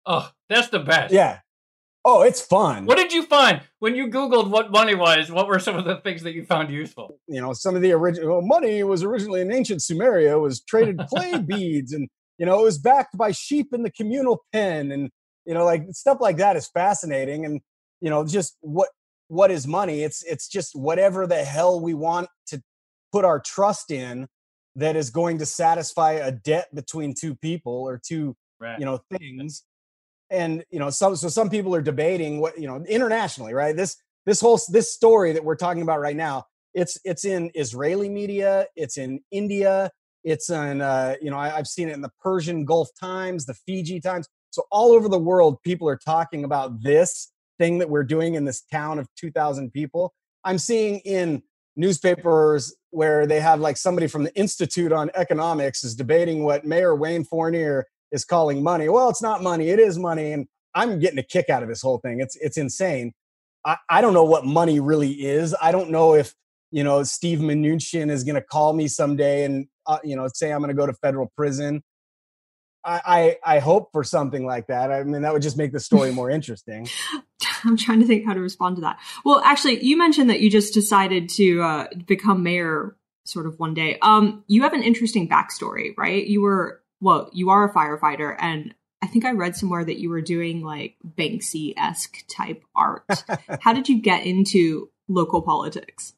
Oh, 0.05 0.29
that's 0.49 0.69
the 0.69 0.79
best. 0.79 1.13
Yeah. 1.13 1.39
Oh, 2.03 2.23
it's 2.23 2.41
fun. 2.41 2.85
What 2.85 2.97
did 2.97 3.13
you 3.13 3.23
find 3.23 3.61
when 3.79 3.95
you 3.95 4.07
Googled 4.07 4.49
what 4.49 4.71
money 4.71 4.95
was? 4.95 5.31
What 5.31 5.47
were 5.47 5.59
some 5.59 5.75
of 5.75 5.85
the 5.85 5.97
things 5.97 6.23
that 6.23 6.33
you 6.33 6.43
found 6.43 6.71
useful? 6.71 7.19
You 7.27 7.39
know, 7.39 7.53
some 7.53 7.75
of 7.75 7.83
the 7.83 7.91
original 7.91 8.29
well, 8.29 8.41
money 8.41 8.83
was 8.83 9.03
originally 9.03 9.41
in 9.41 9.51
ancient 9.51 9.81
Sumeria, 9.81 10.41
was 10.41 10.61
traded 10.61 10.99
clay 11.07 11.37
beads, 11.45 11.93
and 11.93 12.09
you 12.39 12.45
know, 12.47 12.59
it 12.59 12.63
was 12.63 12.79
backed 12.79 13.15
by 13.17 13.31
sheep 13.31 13.67
in 13.71 13.83
the 13.83 13.91
communal 13.91 14.43
pen, 14.51 14.91
and 14.91 15.11
you 15.45 15.53
know, 15.53 15.63
like 15.63 15.83
stuff 15.91 16.17
like 16.19 16.37
that 16.37 16.55
is 16.55 16.67
fascinating. 16.67 17.45
And 17.45 17.61
you 17.99 18.09
know, 18.09 18.25
just 18.25 18.57
what 18.61 18.89
what 19.27 19.51
is 19.51 19.67
money? 19.67 20.01
It's 20.01 20.23
it's 20.23 20.47
just 20.47 20.75
whatever 20.75 21.27
the 21.27 21.43
hell 21.43 21.79
we 21.79 21.93
want 21.93 22.29
to 22.47 22.63
put 23.11 23.25
our 23.25 23.39
trust 23.39 23.91
in 23.91 24.27
that 24.75 24.95
is 24.95 25.09
going 25.09 25.37
to 25.39 25.45
satisfy 25.45 26.13
a 26.13 26.31
debt 26.31 26.73
between 26.73 27.13
two 27.13 27.35
people 27.35 27.73
or 27.73 27.99
two 28.03 28.35
right. 28.59 28.79
you 28.79 28.85
know 28.85 28.99
things. 29.17 29.63
And 30.29 30.63
you 30.69 30.79
know 30.79 30.89
some 30.89 31.15
so 31.15 31.27
some 31.27 31.49
people 31.49 31.75
are 31.75 31.81
debating 31.81 32.39
what 32.39 32.57
you 32.57 32.67
know 32.67 32.83
internationally 32.87 33.53
right? 33.53 33.75
This 33.75 33.97
this 34.25 34.39
whole 34.39 34.59
this 34.69 34.93
story 34.93 35.33
that 35.33 35.43
we're 35.43 35.55
talking 35.55 35.81
about 35.81 35.99
right 35.99 36.15
now 36.15 36.45
it's 36.73 36.97
it's 37.03 37.25
in 37.25 37.51
israeli 37.53 38.07
media 38.07 38.65
it's 38.75 38.97
in 38.97 39.19
india 39.31 39.91
it's 40.23 40.49
in 40.49 40.81
uh 40.81 41.15
you 41.21 41.29
know 41.29 41.37
I, 41.37 41.57
i've 41.57 41.67
seen 41.67 41.89
it 41.89 41.93
in 41.93 42.01
the 42.01 42.11
persian 42.21 42.65
gulf 42.65 42.89
times 42.99 43.45
the 43.45 43.53
fiji 43.53 43.99
times. 43.99 44.27
So 44.51 44.63
all 44.69 44.91
over 44.91 45.07
the 45.07 45.19
world 45.19 45.61
people 45.63 45.87
are 45.87 45.97
talking 45.97 46.43
about 46.43 46.83
this 46.83 47.31
thing 47.57 47.77
that 47.77 47.89
we're 47.89 48.03
doing 48.03 48.35
in 48.35 48.45
this 48.45 48.61
town 48.61 48.99
of 48.99 49.07
2000 49.15 49.71
people. 49.71 50.13
I'm 50.43 50.57
seeing 50.57 50.99
in 50.99 51.43
newspapers 51.75 52.75
where 52.91 53.25
they 53.25 53.39
have 53.39 53.59
like 53.59 53.77
somebody 53.77 54.07
from 54.07 54.23
the 54.23 54.35
Institute 54.35 54.91
on 54.91 55.09
Economics 55.15 55.83
is 55.83 55.95
debating 55.95 56.43
what 56.43 56.65
Mayor 56.65 56.95
Wayne 56.95 57.23
Fournier 57.23 57.85
is 58.11 58.25
calling 58.25 58.61
money. 58.61 58.89
Well, 58.89 59.09
it's 59.09 59.21
not 59.21 59.41
money, 59.41 59.69
it 59.69 59.79
is 59.79 59.97
money. 59.97 60.33
And 60.33 60.47
I'm 60.75 60.99
getting 60.99 61.19
a 61.19 61.23
kick 61.23 61.49
out 61.49 61.63
of 61.63 61.69
this 61.69 61.81
whole 61.81 61.99
thing. 61.99 62.19
It's 62.19 62.35
it's 62.37 62.57
insane. 62.57 63.13
I, 63.65 63.77
I 63.89 64.01
don't 64.01 64.13
know 64.13 64.23
what 64.23 64.45
money 64.45 64.79
really 64.79 65.11
is. 65.11 65.55
I 65.61 65.71
don't 65.71 65.91
know 65.91 66.15
if 66.15 66.33
you 66.71 66.83
know 66.83 67.03
Steve 67.03 67.39
Mnuchin 67.39 68.09
is 68.09 68.23
going 68.23 68.35
to 68.35 68.41
call 68.41 68.73
me 68.73 68.87
someday 68.87 69.43
and 69.43 69.67
uh, 69.87 69.99
you 70.03 70.15
know 70.15 70.27
say 70.33 70.51
I'm 70.51 70.59
going 70.59 70.69
to 70.69 70.75
go 70.75 70.85
to 70.85 70.93
federal 70.93 71.31
prison. 71.35 71.83
I, 72.83 73.37
I, 73.43 73.55
I 73.55 73.59
hope 73.59 73.91
for 73.91 74.03
something 74.03 74.45
like 74.45 74.67
that. 74.67 74.91
I 74.91 75.03
mean, 75.03 75.21
that 75.21 75.33
would 75.33 75.41
just 75.41 75.57
make 75.57 75.71
the 75.71 75.79
story 75.79 76.11
more 76.11 76.29
interesting. 76.29 76.87
I'm 77.63 77.77
trying 77.77 77.99
to 77.99 78.07
think 78.07 78.25
how 78.25 78.33
to 78.33 78.39
respond 78.39 78.77
to 78.77 78.81
that. 78.81 78.99
Well, 79.23 79.41
actually, 79.43 79.83
you 79.83 79.97
mentioned 79.97 80.29
that 80.29 80.41
you 80.41 80.49
just 80.49 80.73
decided 80.73 81.29
to 81.29 81.61
uh, 81.61 81.87
become 82.05 82.43
mayor 82.43 82.95
sort 83.25 83.45
of 83.45 83.59
one 83.59 83.73
day. 83.73 83.97
Um, 84.01 84.43
you 84.47 84.63
have 84.63 84.73
an 84.73 84.83
interesting 84.83 85.29
backstory, 85.29 85.95
right? 85.97 86.25
You 86.25 86.41
were 86.41 86.81
well, 86.99 87.29
you 87.33 87.49
are 87.49 87.67
a 87.67 87.73
firefighter, 87.73 88.35
and 88.39 88.75
I 89.01 89.07
think 89.07 89.25
I 89.25 89.31
read 89.31 89.55
somewhere 89.55 89.83
that 89.83 89.99
you 89.99 90.09
were 90.09 90.21
doing 90.21 90.61
like 90.61 90.95
Banksy 91.05 91.73
esque 91.77 92.23
type 92.27 92.63
art. 92.75 93.03
how 93.61 93.73
did 93.73 93.89
you 93.89 94.01
get 94.01 94.25
into 94.25 94.89
local 95.07 95.41
politics? 95.41 96.13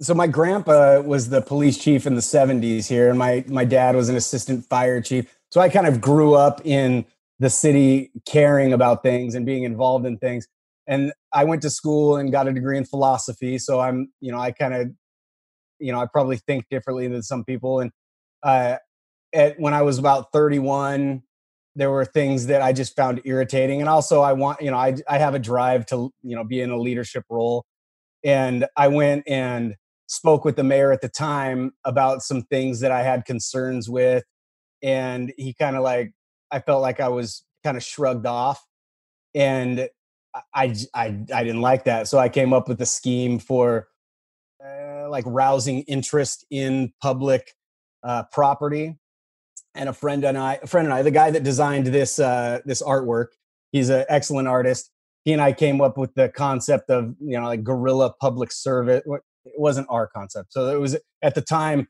So 0.00 0.12
my 0.12 0.26
grandpa 0.26 1.00
was 1.00 1.28
the 1.28 1.40
police 1.40 1.78
chief 1.78 2.06
in 2.06 2.14
the 2.14 2.20
70s 2.20 2.88
here, 2.88 3.08
and 3.08 3.18
my 3.18 3.44
my 3.46 3.64
dad 3.64 3.94
was 3.94 4.08
an 4.08 4.16
assistant 4.16 4.64
fire 4.66 5.00
chief. 5.00 5.34
So 5.50 5.60
I 5.60 5.68
kind 5.68 5.86
of 5.86 6.00
grew 6.00 6.34
up 6.34 6.60
in 6.64 7.04
the 7.38 7.50
city 7.50 8.10
caring 8.26 8.72
about 8.72 9.02
things 9.02 9.34
and 9.34 9.46
being 9.46 9.64
involved 9.64 10.06
in 10.06 10.18
things 10.18 10.48
and 10.86 11.12
I 11.32 11.44
went 11.44 11.62
to 11.62 11.70
school 11.70 12.16
and 12.16 12.30
got 12.30 12.48
a 12.48 12.52
degree 12.52 12.76
in 12.76 12.84
philosophy. 12.84 13.58
So 13.58 13.80
I'm, 13.80 14.12
you 14.20 14.32
know, 14.32 14.38
I 14.38 14.50
kind 14.50 14.74
of, 14.74 14.90
you 15.78 15.92
know, 15.92 16.00
I 16.00 16.06
probably 16.06 16.36
think 16.36 16.66
differently 16.70 17.08
than 17.08 17.22
some 17.22 17.44
people. 17.44 17.80
And 17.80 17.90
uh, 18.42 18.76
at, 19.32 19.58
when 19.58 19.72
I 19.72 19.82
was 19.82 19.98
about 19.98 20.32
31, 20.32 21.22
there 21.74 21.90
were 21.90 22.04
things 22.04 22.46
that 22.46 22.62
I 22.62 22.72
just 22.72 22.94
found 22.94 23.22
irritating. 23.24 23.80
And 23.80 23.88
also, 23.88 24.20
I 24.20 24.32
want, 24.34 24.60
you 24.60 24.70
know, 24.70 24.76
I 24.76 24.96
I 25.08 25.18
have 25.18 25.34
a 25.34 25.40
drive 25.40 25.86
to, 25.86 26.12
you 26.22 26.36
know, 26.36 26.44
be 26.44 26.60
in 26.60 26.70
a 26.70 26.78
leadership 26.78 27.24
role. 27.28 27.64
And 28.22 28.66
I 28.76 28.88
went 28.88 29.24
and 29.26 29.74
spoke 30.14 30.44
with 30.44 30.56
the 30.56 30.64
mayor 30.64 30.92
at 30.92 31.00
the 31.00 31.08
time 31.08 31.72
about 31.84 32.22
some 32.22 32.42
things 32.42 32.80
that 32.80 32.90
I 32.90 33.02
had 33.02 33.24
concerns 33.24 33.88
with, 33.88 34.24
and 34.82 35.32
he 35.36 35.54
kind 35.54 35.76
of 35.76 35.82
like, 35.82 36.12
I 36.50 36.60
felt 36.60 36.82
like 36.82 37.00
I 37.00 37.08
was 37.08 37.44
kind 37.64 37.76
of 37.76 37.82
shrugged 37.82 38.26
off. 38.26 38.64
And 39.34 39.88
I, 40.54 40.74
I, 40.94 41.18
I 41.34 41.44
didn't 41.44 41.60
like 41.60 41.84
that. 41.84 42.08
So 42.08 42.18
I 42.18 42.28
came 42.28 42.52
up 42.52 42.68
with 42.68 42.80
a 42.80 42.86
scheme 42.86 43.38
for 43.38 43.88
uh, 44.64 45.08
like 45.08 45.24
rousing 45.26 45.82
interest 45.82 46.44
in 46.50 46.92
public 47.00 47.52
uh, 48.02 48.24
property. 48.32 48.96
And 49.74 49.88
a 49.88 49.92
friend 49.92 50.24
and 50.24 50.38
I, 50.38 50.60
a 50.62 50.66
friend 50.66 50.86
and 50.86 50.94
I, 50.94 51.02
the 51.02 51.10
guy 51.10 51.30
that 51.32 51.42
designed 51.42 51.86
this 51.86 52.20
uh, 52.20 52.60
this 52.64 52.80
artwork, 52.80 53.28
he's 53.72 53.88
an 53.88 54.04
excellent 54.08 54.46
artist. 54.46 54.90
He 55.24 55.32
and 55.32 55.42
I 55.42 55.52
came 55.52 55.80
up 55.80 55.98
with 55.98 56.14
the 56.14 56.28
concept 56.28 56.90
of 56.90 57.14
you 57.18 57.40
know 57.40 57.46
like 57.46 57.64
guerrilla 57.64 58.12
public 58.20 58.52
service. 58.52 59.02
It 59.44 59.58
wasn't 59.58 59.86
our 59.90 60.06
concept, 60.06 60.52
so 60.52 60.68
it 60.68 60.80
was 60.80 60.96
at 61.22 61.34
the 61.34 61.42
time. 61.42 61.88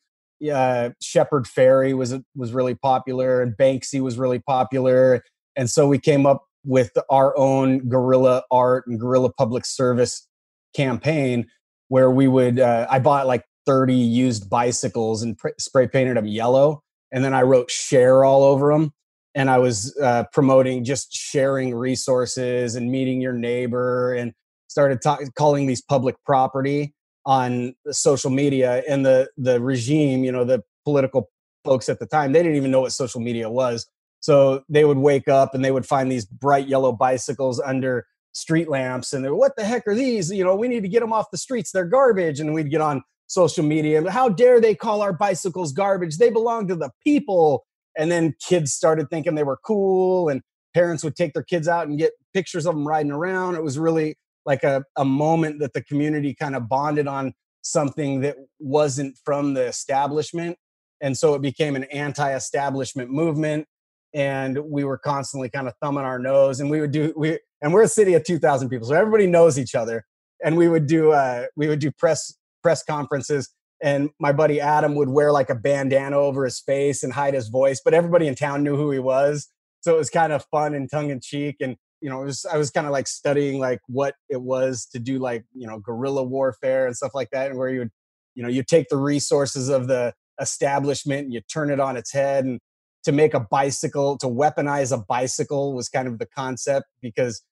Uh, 0.53 0.91
Shepard 1.01 1.45
Fairey 1.45 1.97
was 1.97 2.15
was 2.35 2.53
really 2.53 2.75
popular, 2.75 3.41
and 3.41 3.57
Banksy 3.57 4.01
was 4.01 4.19
really 4.19 4.41
popular, 4.41 5.23
and 5.57 5.71
so 5.71 5.87
we 5.87 5.99
came 5.99 6.27
up 6.27 6.45
with 6.65 6.93
our 7.11 7.37
own 7.37 7.89
guerrilla 7.89 8.43
art 8.51 8.87
and 8.87 8.99
guerrilla 8.99 9.33
public 9.33 9.65
service 9.67 10.27
campaign 10.75 11.47
where 11.89 12.11
we 12.11 12.27
would 12.27 12.59
uh, 12.59 12.87
i 12.91 12.99
bought 12.99 13.27
like 13.27 13.45
30 13.67 13.95
used 13.95 14.51
bicycles 14.51 15.23
and 15.23 15.39
pr- 15.39 15.49
spray 15.59 15.87
painted 15.87 16.17
them 16.17 16.27
yellow. 16.27 16.83
And 17.13 17.25
then 17.25 17.35
i 17.35 17.43
wrote 17.43 17.71
share 17.71 18.25
all 18.25 18.43
over 18.43 18.73
them 18.73 18.93
and 19.35 19.51
i 19.51 19.59
was 19.59 19.97
uh, 20.03 20.25
promoting 20.33 20.85
just 20.85 21.13
sharing 21.13 21.75
resources 21.75 22.75
and 22.75 22.91
meeting 22.91 23.21
your 23.21 23.33
neighbor 23.33 24.15
and 24.15 24.33
started 24.69 25.01
ta- 25.03 25.19
calling 25.37 25.67
these 25.67 25.83
public 25.83 26.17
property 26.27 26.95
on 27.26 27.75
social 27.90 28.31
media 28.31 28.83
and 28.88 29.04
the 29.04 29.28
the 29.37 29.61
regime 29.61 30.25
you 30.25 30.33
know 30.33 30.45
the 30.45 30.62
political 30.85 31.31
folks 31.64 31.88
at 31.88 31.99
the 31.99 32.07
time 32.07 32.33
they 32.33 32.43
didn't 32.43 32.57
even 32.57 32.71
know 32.71 32.83
what 32.83 32.93
social 32.93 33.21
media 33.21 33.49
was. 33.49 33.87
So 34.21 34.62
they 34.69 34.85
would 34.85 34.99
wake 34.99 35.28
up 35.28 35.54
and 35.54 35.64
they 35.64 35.71
would 35.71 35.87
find 35.87 36.11
these 36.11 36.25
bright 36.25 36.66
yellow 36.69 36.93
bicycles 36.93 37.61
under 37.61 38.07
street 38.33 38.69
lamps 38.69 39.12
and 39.12 39.25
they're 39.25 39.35
what 39.35 39.57
the 39.57 39.64
heck 39.64 39.87
are 39.87 39.95
these? 39.95 40.31
You 40.31 40.45
know 40.45 40.54
we 40.54 40.69
need 40.69 40.83
to 40.83 40.88
get 40.88 41.00
them 41.00 41.12
off 41.12 41.31
the 41.31 41.38
streets. 41.38 41.73
They're 41.73 41.85
garbage. 41.85 42.40
And 42.40 42.54
we'd 42.54 42.71
get 42.71 42.81
on 42.81 43.02
social 43.26 43.64
media 43.64 44.11
how 44.11 44.28
dare 44.28 44.61
they 44.61 44.75
call 44.75 45.00
our 45.00 45.12
bicycles 45.12 45.73
garbage? 45.73 46.19
They 46.19 46.31
belong 46.31 46.69
to 46.69 46.76
the 46.76 46.90
people. 47.02 47.64
And 47.97 48.11
then 48.11 48.35
kids 48.47 48.73
started 48.73 49.09
thinking 49.09 49.35
they 49.35 49.45
were 49.45 49.59
cool 49.64 50.28
and 50.28 50.43
parents 50.75 51.04
would 51.04 51.16
take 51.16 51.33
their 51.33 51.45
kids 51.45 51.69
out 51.69 51.87
and 51.87 51.99
get 51.99 52.12
pictures 52.35 52.66
of 52.66 52.75
them 52.75 52.87
riding 52.87 53.12
around. 53.12 53.54
It 53.54 53.62
was 53.62 53.78
really 53.78 54.16
like 54.47 54.63
a, 54.63 54.85
a 54.97 55.05
moment 55.05 55.61
that 55.61 55.73
the 55.73 55.83
community 55.83 56.35
kind 56.35 56.55
of 56.55 56.69
bonded 56.69 57.09
on 57.09 57.33
something 57.63 58.21
that 58.21 58.37
wasn't 58.59 59.17
from 59.25 59.55
the 59.55 59.67
establishment 59.67 60.57
and 61.01 61.17
so 61.17 61.35
it 61.35 61.43
became 61.43 61.77
an 61.77 61.85
anti-establishment 61.85 63.11
movement 63.11 63.67
and 64.15 64.59
we 64.59 64.85
were 64.85 64.99
constantly 64.99 65.51
kind 65.51 65.67
of 65.67 65.75
thumbing 65.83 66.05
our 66.05 66.19
nose 66.19 66.61
and 66.61 66.71
we 66.71 66.81
would 66.81 66.91
do 66.91 67.13
we 67.17 67.39
and 67.63 67.73
we're 67.73 67.83
a 67.83 67.89
city 67.89 68.15
of 68.15 68.25
2000 68.25 68.69
people 68.69 68.87
so 68.87 68.95
everybody 68.95 69.27
knows 69.27 69.59
each 69.59 69.75
other 69.75 70.05
and 70.45 70.57
we 70.57 70.69
would 70.69 70.87
do 70.87 71.13
uh 71.13 71.47
we 71.57 71.69
would 71.69 71.79
do 71.79 71.91
press 71.91 72.35
press 72.63 72.83
conferences 72.85 73.51
and 73.83 74.11
my 74.21 74.33
buddy 74.33 74.61
adam 74.61 74.95
would 74.95 75.09
wear 75.09 75.33
like 75.33 75.51
a 75.51 75.55
bandana 75.55 76.17
over 76.17 76.45
his 76.45 76.61
face 76.61 77.03
and 77.03 77.13
hide 77.13 77.35
his 77.35 77.49
voice 77.49 77.81
but 77.85 77.95
everybody 77.95 78.29
in 78.29 78.35
town 78.35 78.63
knew 78.63 78.77
who 78.77 78.91
he 78.91 78.99
was 78.99 79.49
so 79.81 79.95
it 79.95 79.99
was 79.99 80.11
kind 80.11 80.33
of 80.33 80.45
fun 80.51 80.75
and 80.75 80.91
tongue-in-cheek 80.91 81.57
and 81.61 81.77
you 82.05 82.11
know 82.11 82.19
was, 82.19 82.45
i 82.53 82.59
was 82.59 82.71
kind 82.71 82.87
of 82.87 82.93
like 82.93 83.09
studying 83.09 83.59
like 83.59 83.81
what 83.87 84.15
it 84.29 84.43
was 84.43 84.85
to 84.85 84.99
do 84.99 85.19
like 85.19 85.43
you 85.55 85.67
know 85.67 85.79
guerrilla 85.79 86.23
warfare 86.23 86.87
and 86.87 86.95
stuff 86.95 87.13
like 87.15 87.31
that 87.31 87.49
and 87.49 87.59
where 87.59 87.71
you 87.71 87.79
would 87.81 87.91
you 88.35 88.43
know 88.43 88.49
you 88.49 88.63
take 88.63 88.89
the 88.91 88.97
resources 88.99 89.71
of 89.71 89.89
the 89.89 90.13
establishment 90.39 91.25
and 91.25 91.33
you 91.33 91.41
turn 91.51 91.71
it 91.71 91.81
on 91.81 91.97
its 91.97 92.13
head 92.13 92.45
and 92.45 92.61
to 93.05 93.13
make 93.13 93.33
a 93.33 93.41
bicycle 93.41 94.19
to 94.19 94.27
weaponize 94.27 94.93
a 94.93 95.03
bicycle 95.09 95.75
was 95.75 95.89
kind 95.89 96.07
of 96.07 96.19
the 96.19 96.27
concept 96.27 96.87
because 97.01 97.43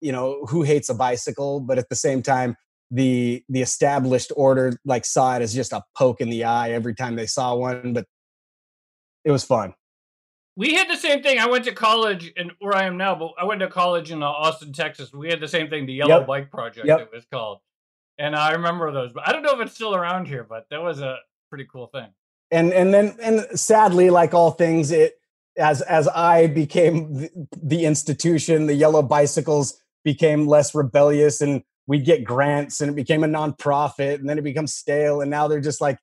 you 0.00 0.12
know 0.12 0.44
who 0.48 0.62
hates 0.62 0.88
a 0.88 0.94
bicycle? 0.94 1.60
But 1.60 1.78
at 1.78 1.88
the 1.88 1.96
same 1.96 2.22
time 2.22 2.56
the 2.90 3.42
the 3.48 3.62
established 3.62 4.32
order 4.36 4.78
like 4.84 5.04
saw 5.06 5.36
it 5.36 5.42
as 5.42 5.54
just 5.54 5.72
a 5.72 5.82
poke 5.96 6.20
in 6.20 6.28
the 6.28 6.44
eye 6.44 6.72
every 6.72 6.94
time 6.94 7.16
they 7.16 7.24
saw 7.24 7.54
one 7.54 7.94
but 7.94 8.04
it 9.24 9.30
was 9.30 9.42
fun 9.42 9.72
we 10.56 10.74
had 10.74 10.88
the 10.88 10.96
same 10.96 11.22
thing 11.22 11.38
i 11.38 11.46
went 11.46 11.64
to 11.64 11.72
college 11.72 12.32
and 12.36 12.52
where 12.60 12.76
i 12.76 12.84
am 12.84 12.96
now 12.96 13.14
but 13.14 13.32
i 13.38 13.44
went 13.44 13.60
to 13.60 13.68
college 13.68 14.10
in 14.10 14.22
uh, 14.22 14.26
austin 14.26 14.72
texas 14.72 15.12
we 15.12 15.28
had 15.28 15.40
the 15.40 15.48
same 15.48 15.68
thing 15.68 15.86
the 15.86 15.92
yellow 15.92 16.18
yep. 16.18 16.26
bike 16.26 16.50
project 16.50 16.86
yep. 16.86 17.00
it 17.00 17.10
was 17.12 17.24
called 17.32 17.58
and 18.18 18.34
i 18.34 18.52
remember 18.52 18.90
those 18.92 19.12
but 19.12 19.26
i 19.28 19.32
don't 19.32 19.42
know 19.42 19.52
if 19.52 19.60
it's 19.60 19.74
still 19.74 19.94
around 19.94 20.26
here 20.26 20.44
but 20.48 20.66
that 20.70 20.82
was 20.82 21.00
a 21.00 21.16
pretty 21.48 21.66
cool 21.70 21.86
thing 21.86 22.08
and 22.50 22.72
and 22.72 22.92
then 22.92 23.16
and 23.22 23.46
sadly 23.58 24.10
like 24.10 24.34
all 24.34 24.50
things 24.50 24.90
it 24.90 25.14
as 25.56 25.80
as 25.82 26.08
i 26.08 26.46
became 26.46 27.14
the, 27.14 27.30
the 27.62 27.84
institution 27.84 28.66
the 28.66 28.74
yellow 28.74 29.02
bicycles 29.02 29.78
became 30.04 30.46
less 30.46 30.74
rebellious 30.74 31.40
and 31.40 31.62
we'd 31.86 32.04
get 32.04 32.24
grants 32.24 32.80
and 32.80 32.90
it 32.90 32.94
became 32.94 33.24
a 33.24 33.26
nonprofit 33.26 34.14
and 34.16 34.28
then 34.28 34.38
it 34.38 34.44
becomes 34.44 34.74
stale 34.74 35.20
and 35.20 35.30
now 35.30 35.48
they're 35.48 35.60
just 35.60 35.80
like 35.80 35.98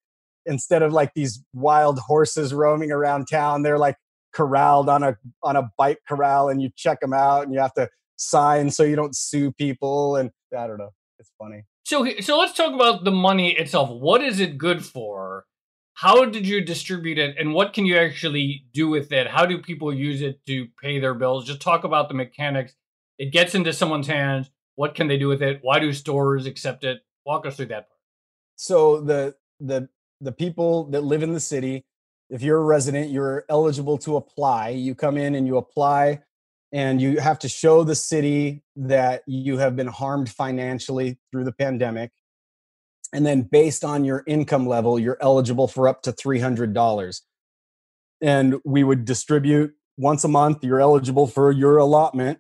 instead 0.46 0.82
of 0.82 0.94
like 0.94 1.14
these 1.14 1.44
wild 1.54 2.00
horses 2.00 2.54
roaming 2.54 2.92
around 2.92 3.26
town 3.26 3.62
they're 3.62 3.78
like 3.78 3.96
corralled 4.40 4.90
on 4.90 5.04
a 5.04 5.18
on 5.44 5.56
a 5.56 5.70
bike 5.78 6.00
corral 6.08 6.50
and 6.50 6.62
you 6.62 6.70
check 6.76 7.00
them 7.02 7.14
out 7.14 7.44
and 7.44 7.54
you 7.54 7.60
have 7.60 7.74
to 7.74 7.90
sign 8.16 8.70
so 8.70 8.84
you 8.84 8.96
don't 8.96 9.16
sue 9.16 9.52
people 9.52 10.16
and 10.18 10.32
i 10.58 10.68
don't 10.68 10.78
know 10.78 10.94
it's 11.20 11.32
funny. 11.38 11.66
So 11.86 12.08
so 12.22 12.40
let's 12.40 12.54
talk 12.54 12.74
about 12.74 13.04
the 13.04 13.12
money 13.12 13.52
itself. 13.52 13.90
What 13.90 14.24
is 14.24 14.40
it 14.40 14.58
good 14.58 14.86
for? 14.86 15.46
How 15.94 16.24
did 16.24 16.48
you 16.48 16.64
distribute 16.64 17.18
it 17.18 17.36
and 17.38 17.54
what 17.54 17.74
can 17.74 17.86
you 17.86 17.98
actually 17.98 18.64
do 18.74 18.88
with 18.88 19.12
it? 19.12 19.28
How 19.28 19.46
do 19.46 19.62
people 19.62 19.94
use 19.94 20.22
it 20.22 20.40
to 20.48 20.68
pay 20.82 21.00
their 21.00 21.14
bills? 21.14 21.46
Just 21.46 21.62
talk 21.62 21.84
about 21.84 22.08
the 22.08 22.16
mechanics. 22.16 22.74
It 23.18 23.34
gets 23.34 23.54
into 23.54 23.74
someone's 23.74 24.08
hands. 24.08 24.50
What 24.76 24.96
can 24.96 25.10
they 25.10 25.18
do 25.18 25.28
with 25.28 25.42
it? 25.42 25.60
Why 25.62 25.80
do 25.80 25.92
stores 25.92 26.46
accept 26.46 26.86
it? 26.86 27.02
Walk 27.26 27.46
us 27.46 27.58
through 27.58 27.68
that 27.68 27.90
part. 27.90 28.00
So 28.56 29.02
the 29.02 29.36
the 29.60 29.90
the 30.22 30.32
people 30.32 30.86
that 30.92 31.04
live 31.04 31.22
in 31.22 31.34
the 31.34 31.40
city 31.40 31.86
if 32.30 32.42
you're 32.42 32.60
a 32.60 32.64
resident 32.64 33.10
you're 33.10 33.46
eligible 33.50 33.98
to 34.00 34.16
apply. 34.16 34.70
You 34.70 34.96
come 34.96 35.18
in 35.18 35.36
and 35.36 35.48
you 35.48 35.58
apply 35.58 36.22
and 36.72 37.02
you 37.02 37.20
have 37.20 37.40
to 37.40 37.50
show 37.50 37.84
the 37.84 37.96
city 37.96 38.62
that 38.76 39.24
you 39.26 39.58
have 39.58 39.76
been 39.76 39.88
harmed 39.88 40.30
financially 40.30 41.18
through 41.32 41.44
the 41.44 41.52
pandemic. 41.52 42.12
And 43.12 43.26
then 43.26 43.42
based 43.42 43.84
on 43.84 44.06
your 44.06 44.24
income 44.28 44.68
level 44.68 45.00
you're 45.00 45.18
eligible 45.22 45.68
for 45.68 45.88
up 45.88 46.04
to 46.04 46.12
$300 46.12 47.22
and 48.22 48.56
we 48.66 48.84
would 48.84 49.06
distribute 49.06 49.74
once 49.98 50.24
a 50.24 50.28
month 50.28 50.64
you're 50.64 50.80
eligible 50.82 51.28
for 51.28 51.52
your 51.52 51.78
allotment. 51.78 52.40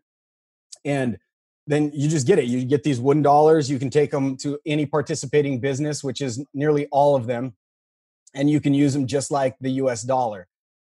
And 0.86 1.18
then 1.66 1.92
you 1.94 2.10
just 2.10 2.26
get 2.26 2.40
it. 2.40 2.46
You 2.46 2.66
get 2.66 2.84
these 2.84 3.00
wooden 3.00 3.24
dollars 3.24 3.70
you 3.70 3.80
can 3.80 3.90
take 3.90 4.12
them 4.12 4.38
to 4.38 4.60
any 4.66 4.86
participating 4.86 5.60
business 5.60 6.04
which 6.04 6.22
is 6.22 6.44
nearly 6.54 6.86
all 6.92 7.16
of 7.16 7.26
them 7.26 7.56
and 8.36 8.50
you 8.50 8.60
can 8.60 8.74
use 8.74 8.94
them 8.94 9.08
just 9.08 9.32
like 9.32 9.56
the 9.60 9.72
us 9.72 10.04
dollar. 10.04 10.48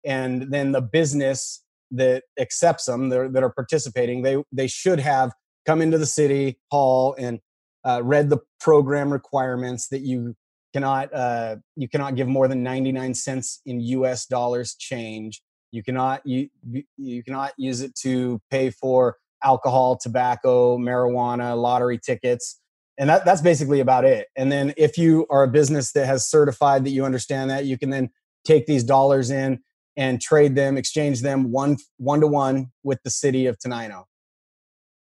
And 0.06 0.52
then 0.52 0.72
the 0.72 0.82
business 0.82 1.64
that 1.92 2.24
accepts 2.40 2.86
them 2.86 3.10
that 3.10 3.44
are 3.44 3.54
participating 3.54 4.22
they 4.22 4.38
they 4.52 4.68
should 4.68 5.00
have 5.00 5.34
come 5.66 5.82
into 5.82 5.98
the 5.98 6.06
city 6.06 6.58
hall 6.72 7.16
and 7.20 7.40
uh, 7.84 8.02
read 8.04 8.30
the 8.30 8.38
program 8.60 9.12
requirements 9.12 9.90
that 9.90 10.02
you 10.02 10.36
cannot 10.74 11.14
uh, 11.14 11.58
you 11.76 11.90
cannot 11.90 12.16
give 12.16 12.28
more 12.28 12.48
than 12.48 12.64
99 12.64 13.14
cents 13.14 13.62
in 13.66 13.80
US 13.82 14.26
dollars 14.26 14.76
change. 14.76 15.42
You 15.72 15.84
cannot 15.84 16.26
you 16.26 16.50
you 16.98 17.24
cannot 17.24 17.52
use 17.58 17.82
it 17.82 17.96
to 18.02 18.42
pay 18.50 18.70
for 18.70 19.18
alcohol 19.44 19.98
tobacco 19.98 20.78
marijuana 20.78 21.60
lottery 21.60 21.98
tickets 21.98 22.61
and 22.98 23.10
that, 23.10 23.26
that's 23.26 23.42
basically 23.42 23.80
about 23.80 24.06
it 24.06 24.28
and 24.36 24.52
then 24.52 24.74
if 24.78 24.98
you 24.98 25.26
are 25.30 25.44
a 25.44 25.48
business 25.48 25.92
that 25.92 26.06
has 26.06 26.30
certified 26.30 26.84
that 26.84 26.92
you 26.92 27.06
understand 27.06 27.50
that 27.50 27.66
you 27.66 27.78
can 27.78 27.90
then 27.90 28.10
take 28.46 28.66
these 28.66 28.84
dollars 28.84 29.32
in 29.32 29.60
and 29.98 30.22
trade 30.22 30.56
them 30.56 30.78
exchange 30.78 31.22
them 31.22 31.52
one 31.52 31.78
one 31.98 32.22
to 32.22 32.28
one 32.28 32.68
with 32.84 33.02
the 33.04 33.10
city 33.10 33.46
of 33.46 33.58
Tenino 33.60 34.04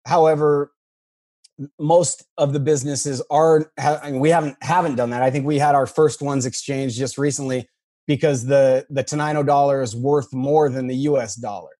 however 0.05 0.71
most 1.79 2.25
of 2.37 2.53
the 2.53 2.59
businesses 2.59 3.21
are 3.29 3.71
I 3.77 4.11
mean, 4.11 4.19
we 4.19 4.29
haven't 4.29 4.57
haven't 4.61 4.95
done 4.95 5.11
that. 5.11 5.21
I 5.21 5.29
think 5.29 5.45
we 5.45 5.59
had 5.59 5.75
our 5.75 5.85
first 5.85 6.21
ones 6.21 6.45
exchanged 6.45 6.97
just 6.97 7.17
recently 7.17 7.67
because 8.07 8.45
the 8.45 8.85
the 8.89 9.03
Tenino 9.03 9.45
dollar 9.45 9.81
is 9.81 9.95
worth 9.95 10.33
more 10.33 10.69
than 10.69 10.87
the 10.87 10.95
US 10.95 11.35
dollar. 11.35 11.71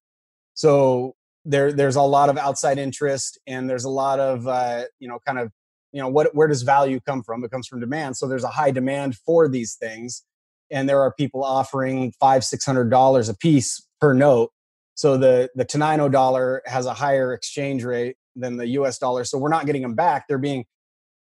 So 0.54 1.16
there 1.46 1.72
there's 1.72 1.96
a 1.96 2.02
lot 2.02 2.30
of 2.30 2.38
outside 2.38 2.78
interest 2.78 3.40
and 3.48 3.70
there's 3.70 3.84
a 3.84 3.90
lot 3.90 4.20
of 4.20 4.48
uh, 4.48 4.84
you 5.00 5.08
know 5.08 5.20
kind 5.26 5.40
of 5.40 5.52
you 5.94 6.02
know 6.02 6.10
what 6.10 6.36
where 6.36 6.48
does 6.48 6.64
value 6.64 7.00
come 7.00 7.24
from? 7.24 7.44
It 7.44 7.52
comes 7.52 7.68
from 7.68 7.80
demand. 7.80 8.18
So 8.18 8.28
there's 8.28 8.44
a 8.44 8.50
high 8.50 8.72
demand 8.72 9.16
for 9.16 9.48
these 9.48 9.76
things 9.76 10.24
and 10.72 10.90
there 10.90 11.02
are 11.02 11.14
people 11.14 11.44
offering 11.44 12.12
five 12.20 12.44
six 12.44 12.66
hundred 12.66 12.90
dollars 12.90 13.30
a 13.30 13.36
piece 13.36 13.88
per 14.02 14.14
note. 14.14 14.52
So 14.96 15.18
the 15.18 15.50
the 15.56 15.66
Tenino 15.66 16.12
dollar 16.12 16.62
has 16.66 16.86
a 16.86 16.94
higher 16.94 17.34
exchange 17.34 17.86
rate 17.86 18.18
than 18.36 18.58
the 18.58 18.68
US 18.70 18.98
dollar. 18.98 19.24
So 19.24 19.38
we're 19.38 19.50
not 19.50 19.68
getting 19.68 19.84
them 19.84 19.96
back. 19.96 20.28
They're 20.28 20.38
being 20.38 20.66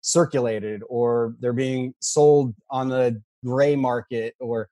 circulated 0.01 0.83
or 0.89 1.35
they're 1.41 1.53
being 1.53 1.95
sold 2.01 2.55
on 2.71 2.89
the 2.89 3.23
gray 3.45 3.77
market 3.77 4.35
or 4.41 4.69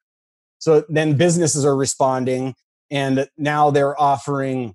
so 0.59 0.85
then 0.89 1.17
businesses 1.17 1.65
are 1.65 1.77
responding 1.77 2.55
and 2.91 3.29
now 3.39 3.71
they're 3.71 4.01
offering 4.01 4.75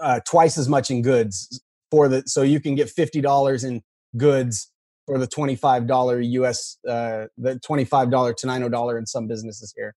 uh, 0.00 0.20
twice 0.26 0.56
as 0.56 0.68
much 0.68 0.90
in 0.90 1.02
goods 1.02 1.62
for 1.90 2.08
the 2.08 2.22
so 2.26 2.42
you 2.42 2.60
can 2.60 2.74
get 2.74 2.88
$50 2.88 3.64
in 3.64 3.82
goods 4.16 4.70
for 5.06 5.18
the 5.18 5.26
$25 5.26 6.32
US 6.32 6.78
uh, 6.86 7.26
the 7.36 7.54
$25 7.56 8.36
to 8.36 8.46
$90 8.46 8.98
in 8.98 9.06
some 9.06 9.26
businesses 9.26 9.72
here. 9.76 9.94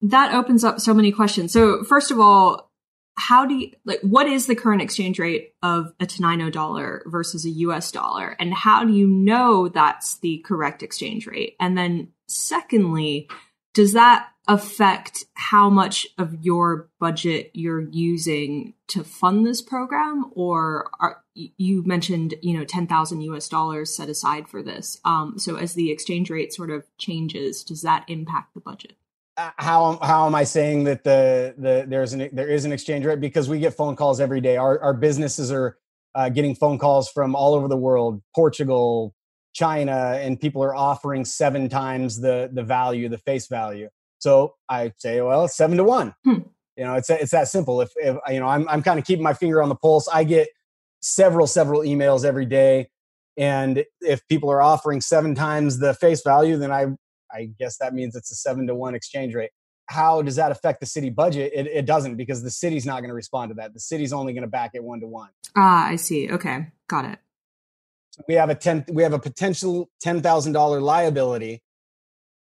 That 0.00 0.34
opens 0.34 0.64
up 0.64 0.80
so 0.80 0.94
many 0.94 1.12
questions. 1.12 1.52
So 1.52 1.82
first 1.84 2.10
of 2.10 2.20
all, 2.20 2.68
how 3.18 3.44
do 3.44 3.54
you 3.54 3.70
like 3.84 4.00
what 4.02 4.28
is 4.28 4.46
the 4.46 4.54
current 4.54 4.80
exchange 4.80 5.18
rate 5.18 5.52
of 5.60 5.92
a 5.98 6.06
Tenino 6.06 6.50
dollar 6.52 7.02
versus 7.06 7.44
a 7.44 7.50
US 7.50 7.90
dollar 7.90 8.36
and 8.38 8.54
how 8.54 8.84
do 8.84 8.92
you 8.92 9.08
know 9.08 9.68
that's 9.68 10.18
the 10.20 10.38
correct 10.46 10.84
exchange 10.84 11.26
rate 11.26 11.56
and 11.58 11.76
then 11.76 12.08
secondly 12.28 13.28
does 13.74 13.92
that 13.94 14.28
affect 14.48 15.24
how 15.34 15.68
much 15.68 16.06
of 16.16 16.42
your 16.42 16.88
budget 16.98 17.50
you're 17.52 17.86
using 17.90 18.72
to 18.88 19.04
fund 19.04 19.46
this 19.46 19.60
program 19.60 20.30
or 20.34 20.90
are, 21.00 21.22
you 21.34 21.82
mentioned 21.84 22.34
you 22.40 22.56
know 22.56 22.64
10,000 22.64 23.20
US 23.20 23.48
dollars 23.48 23.94
set 23.94 24.08
aside 24.08 24.48
for 24.48 24.62
this 24.62 24.98
um, 25.04 25.38
so 25.38 25.56
as 25.56 25.74
the 25.74 25.90
exchange 25.90 26.30
rate 26.30 26.52
sort 26.52 26.70
of 26.70 26.86
changes 26.96 27.62
does 27.62 27.82
that 27.82 28.04
impact 28.08 28.54
the 28.54 28.60
budget 28.60 28.96
uh, 29.36 29.50
how 29.56 29.98
how 30.02 30.26
am 30.26 30.34
I 30.34 30.42
saying 30.42 30.84
that 30.84 31.04
the 31.04 31.54
the 31.56 31.84
there's 31.86 32.12
an 32.12 32.28
there 32.32 32.48
is 32.48 32.64
an 32.64 32.72
exchange 32.72 33.04
rate 33.04 33.20
because 33.20 33.48
we 33.48 33.60
get 33.60 33.72
phone 33.72 33.94
calls 33.94 34.18
every 34.18 34.40
day. 34.40 34.56
Our 34.56 34.80
our 34.80 34.92
businesses 34.92 35.52
are 35.52 35.78
uh, 36.16 36.28
getting 36.28 36.56
phone 36.56 36.76
calls 36.76 37.08
from 37.08 37.36
all 37.36 37.54
over 37.54 37.68
the 37.68 37.76
world, 37.76 38.20
Portugal, 38.34 39.14
China, 39.52 40.18
and 40.20 40.40
people 40.40 40.64
are 40.64 40.74
offering 40.74 41.24
seven 41.24 41.68
times 41.68 42.20
the 42.20 42.50
the 42.52 42.64
value, 42.64 43.08
the 43.08 43.18
face 43.18 43.46
value. 43.46 43.88
So 44.18 44.54
I 44.68 44.92
say, 44.98 45.20
well, 45.20 45.48
seven 45.48 45.76
to 45.76 45.84
one. 45.84 46.14
Hmm. 46.24 46.40
You 46.76 46.84
know, 46.84 46.94
it's 46.94 47.10
it's 47.10 47.32
that 47.32 47.48
simple. 47.48 47.80
If, 47.80 47.90
if 47.96 48.16
you 48.28 48.40
know, 48.40 48.46
I'm 48.46 48.68
I'm 48.68 48.82
kind 48.82 48.98
of 48.98 49.04
keeping 49.04 49.24
my 49.24 49.34
finger 49.34 49.62
on 49.62 49.68
the 49.68 49.74
pulse. 49.74 50.08
I 50.08 50.24
get 50.24 50.48
several 51.00 51.46
several 51.46 51.82
emails 51.82 52.24
every 52.24 52.46
day 52.46 52.88
and 53.36 53.84
if 54.00 54.26
people 54.26 54.50
are 54.50 54.60
offering 54.60 55.00
seven 55.00 55.34
times 55.34 55.78
the 55.78 55.94
face 55.94 56.22
value 56.22 56.56
then 56.56 56.72
i 56.72 56.86
i 57.32 57.48
guess 57.58 57.78
that 57.78 57.94
means 57.94 58.16
it's 58.16 58.30
a 58.30 58.34
seven 58.34 58.66
to 58.66 58.74
one 58.74 58.94
exchange 58.94 59.34
rate 59.34 59.50
how 59.86 60.20
does 60.20 60.36
that 60.36 60.50
affect 60.50 60.80
the 60.80 60.86
city 60.86 61.08
budget 61.08 61.52
it, 61.54 61.66
it 61.68 61.86
doesn't 61.86 62.16
because 62.16 62.42
the 62.42 62.50
city's 62.50 62.84
not 62.84 63.00
going 63.00 63.08
to 63.08 63.14
respond 63.14 63.48
to 63.50 63.54
that 63.54 63.72
the 63.72 63.80
city's 63.80 64.12
only 64.12 64.32
going 64.32 64.42
to 64.42 64.48
back 64.48 64.72
it 64.74 64.82
one 64.82 65.00
to 65.00 65.06
one 65.06 65.30
ah 65.56 65.86
i 65.86 65.96
see 65.96 66.30
okay 66.30 66.66
got 66.88 67.04
it 67.04 67.18
so 68.10 68.22
we 68.26 68.34
have 68.34 68.50
a 68.50 68.54
10 68.54 68.86
we 68.92 69.02
have 69.02 69.12
a 69.12 69.18
potential 69.18 69.88
$10000 70.04 70.82
liability 70.82 71.62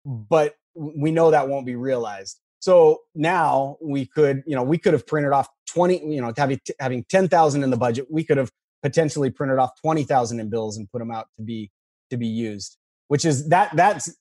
but 0.06 0.56
we 0.76 1.12
know 1.12 1.32
that 1.32 1.48
won't 1.48 1.66
be 1.66 1.76
realized 1.76 2.40
so 2.66 3.02
now 3.14 3.78
we 3.80 4.08
could, 4.08 4.42
you 4.48 4.56
know, 4.56 4.64
we 4.64 4.80
could 4.80 4.94
have 4.94 5.06
printed 5.06 5.34
off 5.34 5.48
20, 5.68 6.04
you 6.12 6.20
know, 6.20 6.34
having, 6.36 6.60
having 6.80 7.04
10,000 7.04 7.64
in 7.64 7.70
the 7.70 7.78
budget, 7.78 8.08
we 8.10 8.24
could 8.24 8.38
have 8.38 8.52
potentially 8.82 9.30
printed 9.30 9.60
off 9.60 9.80
20,000 9.82 10.40
in 10.40 10.50
bills 10.50 10.76
and 10.76 10.90
put 10.92 10.98
them 10.98 11.12
out 11.12 11.28
to 11.36 11.44
be, 11.44 11.70
to 12.10 12.18
be 12.18 12.26
used, 12.26 12.78
which 13.08 13.24
is 13.24 13.50
that, 13.50 13.70
that's 13.76 14.12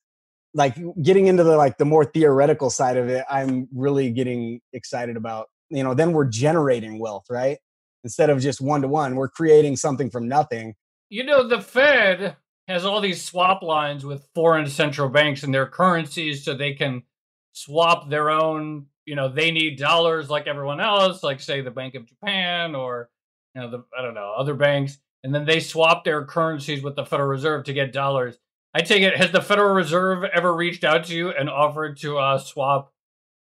like 0.53 0.77
getting 1.03 1.27
into 1.27 1.43
the, 1.43 1.57
like 1.57 1.79
the 1.79 1.87
more 1.87 2.05
theoretical 2.05 2.69
side 2.69 2.99
of 2.99 3.09
it. 3.09 3.25
I'm 3.31 3.67
really 3.75 4.11
getting 4.11 4.61
excited 4.75 5.17
about, 5.17 5.47
you 5.71 5.83
know, 5.83 5.95
then 5.95 6.13
we're 6.13 6.27
generating 6.27 6.99
wealth, 6.99 7.25
right? 7.31 7.57
Instead 8.05 8.29
of 8.29 8.41
just 8.41 8.61
one 8.61 8.83
to 8.83 8.89
one, 8.89 9.17
we're 9.17 9.31
creating 9.31 9.77
something 9.77 10.11
from 10.11 10.29
nothing. 10.29 10.75
You 11.09 11.25
know, 11.25 11.49
the 11.49 11.63
Fed 11.63 12.37
has 12.69 12.85
all 12.85 13.01
these 13.01 13.23
swap 13.23 13.63
lines 13.63 14.05
with 14.05 14.27
foreign 14.35 14.69
central 14.69 15.09
banks 15.09 15.43
and 15.43 15.53
their 15.53 15.67
currencies 15.67 16.45
so 16.45 16.55
they 16.55 16.73
can 16.73 17.03
swap 17.53 18.09
their 18.09 18.31
own 18.31 18.87
you 19.07 19.15
know 19.15 19.29
they 19.29 19.51
need 19.51 19.79
dollars 19.79 20.31
like 20.31 20.47
everyone 20.47 20.81
else 20.81 21.23
like 21.23 21.41
say 21.41 21.61
the 21.61 21.71
bank 21.71 21.95
of 21.95 22.07
japan 22.07 22.75
or 22.75 23.11
you 23.55 23.61
know 23.61 23.71
the 23.71 23.85
i 23.97 24.03
don't 24.03 24.15
know 24.15 24.35
other 24.37 24.55
banks 24.55 24.99
and 25.25 25.35
then 25.35 25.47
they 25.47 25.59
swap 25.59 26.05
their 26.05 26.25
currencies 26.25 26.83
with 26.83 26.97
the 26.97 27.05
federal 27.05 27.29
reserve 27.29 27.65
to 27.65 27.73
get 27.73 27.93
dollars. 27.93 28.37
I 28.75 28.83
take 28.83 29.03
it 29.03 29.17
has 29.17 29.33
the 29.33 29.41
federal 29.41 29.75
reserve 29.75 30.23
ever 30.23 30.55
reached 30.55 30.85
out 30.85 31.05
to 31.07 31.15
you 31.15 31.31
and 31.31 31.49
offered 31.49 31.97
to 32.01 32.19
uh, 32.19 32.39
swap 32.39 32.93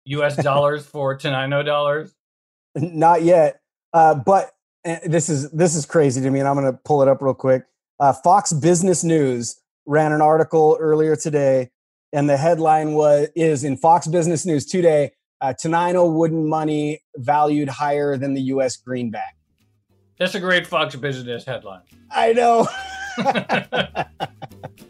us 0.07 0.37
dollars 0.43 0.85
for 0.85 1.17
tenino 1.17 1.65
dollars? 1.65 2.15
Not 2.77 3.23
yet. 3.23 3.63
Uh, 3.93 4.15
but 4.15 4.53
uh, 4.85 4.97
this 5.07 5.29
is 5.31 5.51
this 5.51 5.75
is 5.75 5.87
crazy 5.87 6.21
to 6.21 6.31
me 6.31 6.39
and 6.39 6.49
i'm 6.49 6.55
going 6.55 6.65
to 6.65 6.79
pull 6.85 7.03
it 7.03 7.09
up 7.09 7.21
real 7.21 7.35
quick 7.35 7.65
uh, 8.01 8.13
fox 8.13 8.53
business 8.53 9.05
news 9.05 9.61
ran 9.87 10.13
an 10.13 10.21
article 10.21 10.77
earlier 10.81 11.15
today 11.15 11.71
and 12.13 12.29
the 12.29 12.37
headline 12.37 12.93
was 12.95 13.29
is 13.35 13.65
in 13.65 13.77
Fox 13.77 14.07
Business 14.07 14.45
News 14.45 14.67
today. 14.67 15.13
Uh, 15.41 15.55
Tenino 15.55 16.13
wooden 16.13 16.49
money 16.49 17.01
valued 17.17 17.69
higher 17.69 18.17
than 18.17 18.35
the 18.35 18.43
U.S. 18.43 18.77
greenback. 18.77 19.37
That's 20.19 20.35
a 20.35 20.41
great 20.41 20.67
Fox 20.67 20.97
Business 20.97 21.45
headline. 21.45 21.83
I 22.11 22.33
know. 22.33 22.69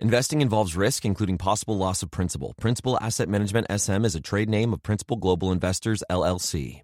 Investing 0.00 0.40
involves 0.40 0.76
risk, 0.76 1.04
including 1.04 1.36
possible 1.36 1.76
loss 1.76 2.02
of 2.02 2.10
principal. 2.10 2.54
Principal 2.58 2.98
Asset 3.00 3.28
Management 3.28 3.66
SM 3.70 4.06
is 4.06 4.14
a 4.14 4.20
trade 4.20 4.48
name 4.48 4.72
of 4.72 4.82
Principal 4.82 5.18
Global 5.18 5.52
Investors, 5.52 6.02
LLC. 6.10 6.80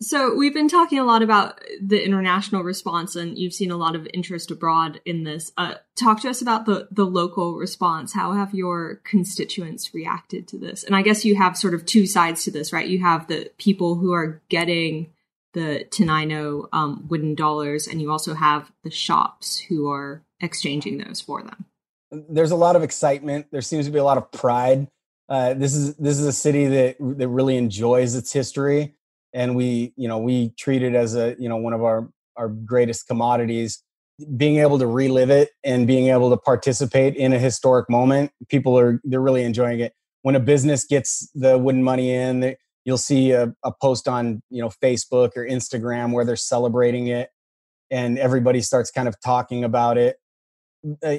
So, 0.00 0.34
we've 0.34 0.54
been 0.54 0.66
talking 0.66 0.98
a 0.98 1.04
lot 1.04 1.22
about 1.22 1.60
the 1.80 2.02
international 2.02 2.62
response, 2.62 3.14
and 3.16 3.38
you've 3.38 3.52
seen 3.52 3.70
a 3.70 3.76
lot 3.76 3.94
of 3.94 4.08
interest 4.14 4.50
abroad 4.50 5.00
in 5.04 5.24
this. 5.24 5.52
Uh, 5.58 5.74
talk 5.94 6.22
to 6.22 6.30
us 6.30 6.40
about 6.40 6.64
the, 6.64 6.88
the 6.90 7.04
local 7.04 7.56
response. 7.56 8.14
How 8.14 8.32
have 8.32 8.54
your 8.54 8.96
constituents 9.04 9.92
reacted 9.92 10.48
to 10.48 10.58
this? 10.58 10.84
And 10.84 10.96
I 10.96 11.02
guess 11.02 11.26
you 11.26 11.36
have 11.36 11.56
sort 11.56 11.74
of 11.74 11.84
two 11.84 12.06
sides 12.06 12.44
to 12.44 12.50
this, 12.50 12.72
right? 12.72 12.88
You 12.88 13.00
have 13.00 13.28
the 13.28 13.50
people 13.58 13.96
who 13.96 14.12
are 14.14 14.40
getting 14.48 15.12
the 15.52 15.84
Tenino 15.90 16.66
um, 16.72 17.06
wooden 17.08 17.34
dollars, 17.34 17.86
and 17.86 18.00
you 18.00 18.10
also 18.10 18.32
have 18.32 18.72
the 18.84 18.90
shops 18.90 19.58
who 19.58 19.90
are 19.90 20.22
exchanging 20.40 20.96
those 20.96 21.20
for 21.20 21.42
them 21.42 21.66
there's 22.12 22.50
a 22.50 22.56
lot 22.56 22.76
of 22.76 22.82
excitement. 22.82 23.46
There 23.50 23.62
seems 23.62 23.86
to 23.86 23.92
be 23.92 23.98
a 23.98 24.04
lot 24.04 24.18
of 24.18 24.30
pride. 24.32 24.88
Uh, 25.28 25.54
this 25.54 25.74
is 25.74 25.96
this 25.96 26.18
is 26.18 26.26
a 26.26 26.32
city 26.32 26.66
that 26.66 26.96
that 27.00 27.28
really 27.28 27.56
enjoys 27.56 28.14
its 28.14 28.32
history, 28.32 28.94
and 29.32 29.56
we 29.56 29.94
you 29.96 30.06
know 30.08 30.18
we 30.18 30.50
treat 30.58 30.82
it 30.82 30.94
as 30.94 31.16
a 31.16 31.34
you 31.38 31.48
know 31.48 31.56
one 31.56 31.72
of 31.72 31.82
our 31.82 32.10
our 32.36 32.48
greatest 32.48 33.06
commodities. 33.06 33.82
Being 34.36 34.58
able 34.58 34.78
to 34.78 34.86
relive 34.86 35.30
it 35.30 35.50
and 35.64 35.86
being 35.86 36.08
able 36.08 36.30
to 36.30 36.36
participate 36.36 37.16
in 37.16 37.32
a 37.32 37.38
historic 37.38 37.88
moment, 37.88 38.30
people 38.48 38.78
are 38.78 39.00
they're 39.04 39.22
really 39.22 39.42
enjoying 39.42 39.80
it. 39.80 39.94
When 40.20 40.36
a 40.36 40.40
business 40.40 40.84
gets 40.84 41.30
the 41.34 41.56
wooden 41.56 41.82
money 41.82 42.12
in, 42.12 42.54
you'll 42.84 42.98
see 42.98 43.32
a, 43.32 43.54
a 43.64 43.72
post 43.80 44.06
on 44.06 44.42
you 44.50 44.60
know 44.60 44.68
Facebook 44.68 45.30
or 45.34 45.46
Instagram 45.46 46.12
where 46.12 46.26
they're 46.26 46.36
celebrating 46.36 47.06
it, 47.06 47.30
and 47.90 48.18
everybody 48.18 48.60
starts 48.60 48.90
kind 48.90 49.08
of 49.08 49.18
talking 49.24 49.64
about 49.64 49.96
it 49.96 50.16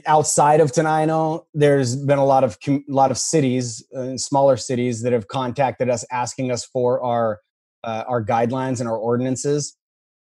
outside 0.05 0.59
of 0.59 0.71
Tenino, 0.71 1.45
there's 1.53 1.95
been 1.95 2.17
a 2.17 2.25
lot 2.25 2.43
of 2.43 2.57
lot 2.87 3.11
of 3.11 3.17
cities, 3.17 3.85
uh, 3.95 4.17
smaller 4.17 4.57
cities, 4.57 5.01
that 5.03 5.13
have 5.13 5.27
contacted 5.27 5.89
us 5.89 6.05
asking 6.11 6.51
us 6.51 6.65
for 6.65 7.01
our 7.01 7.39
uh, 7.83 8.03
our 8.07 8.23
guidelines 8.23 8.79
and 8.79 8.89
our 8.89 8.97
ordinances, 8.97 9.75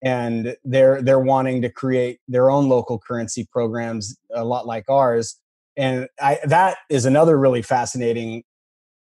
and 0.02 0.56
they're 0.64 1.02
they're 1.02 1.20
wanting 1.20 1.62
to 1.62 1.70
create 1.70 2.20
their 2.28 2.50
own 2.50 2.68
local 2.68 2.98
currency 2.98 3.46
programs, 3.50 4.16
a 4.32 4.44
lot 4.44 4.66
like 4.66 4.84
ours. 4.88 5.38
And 5.76 6.08
I, 6.20 6.38
that 6.44 6.78
is 6.88 7.04
another 7.04 7.38
really 7.38 7.60
fascinating 7.60 8.42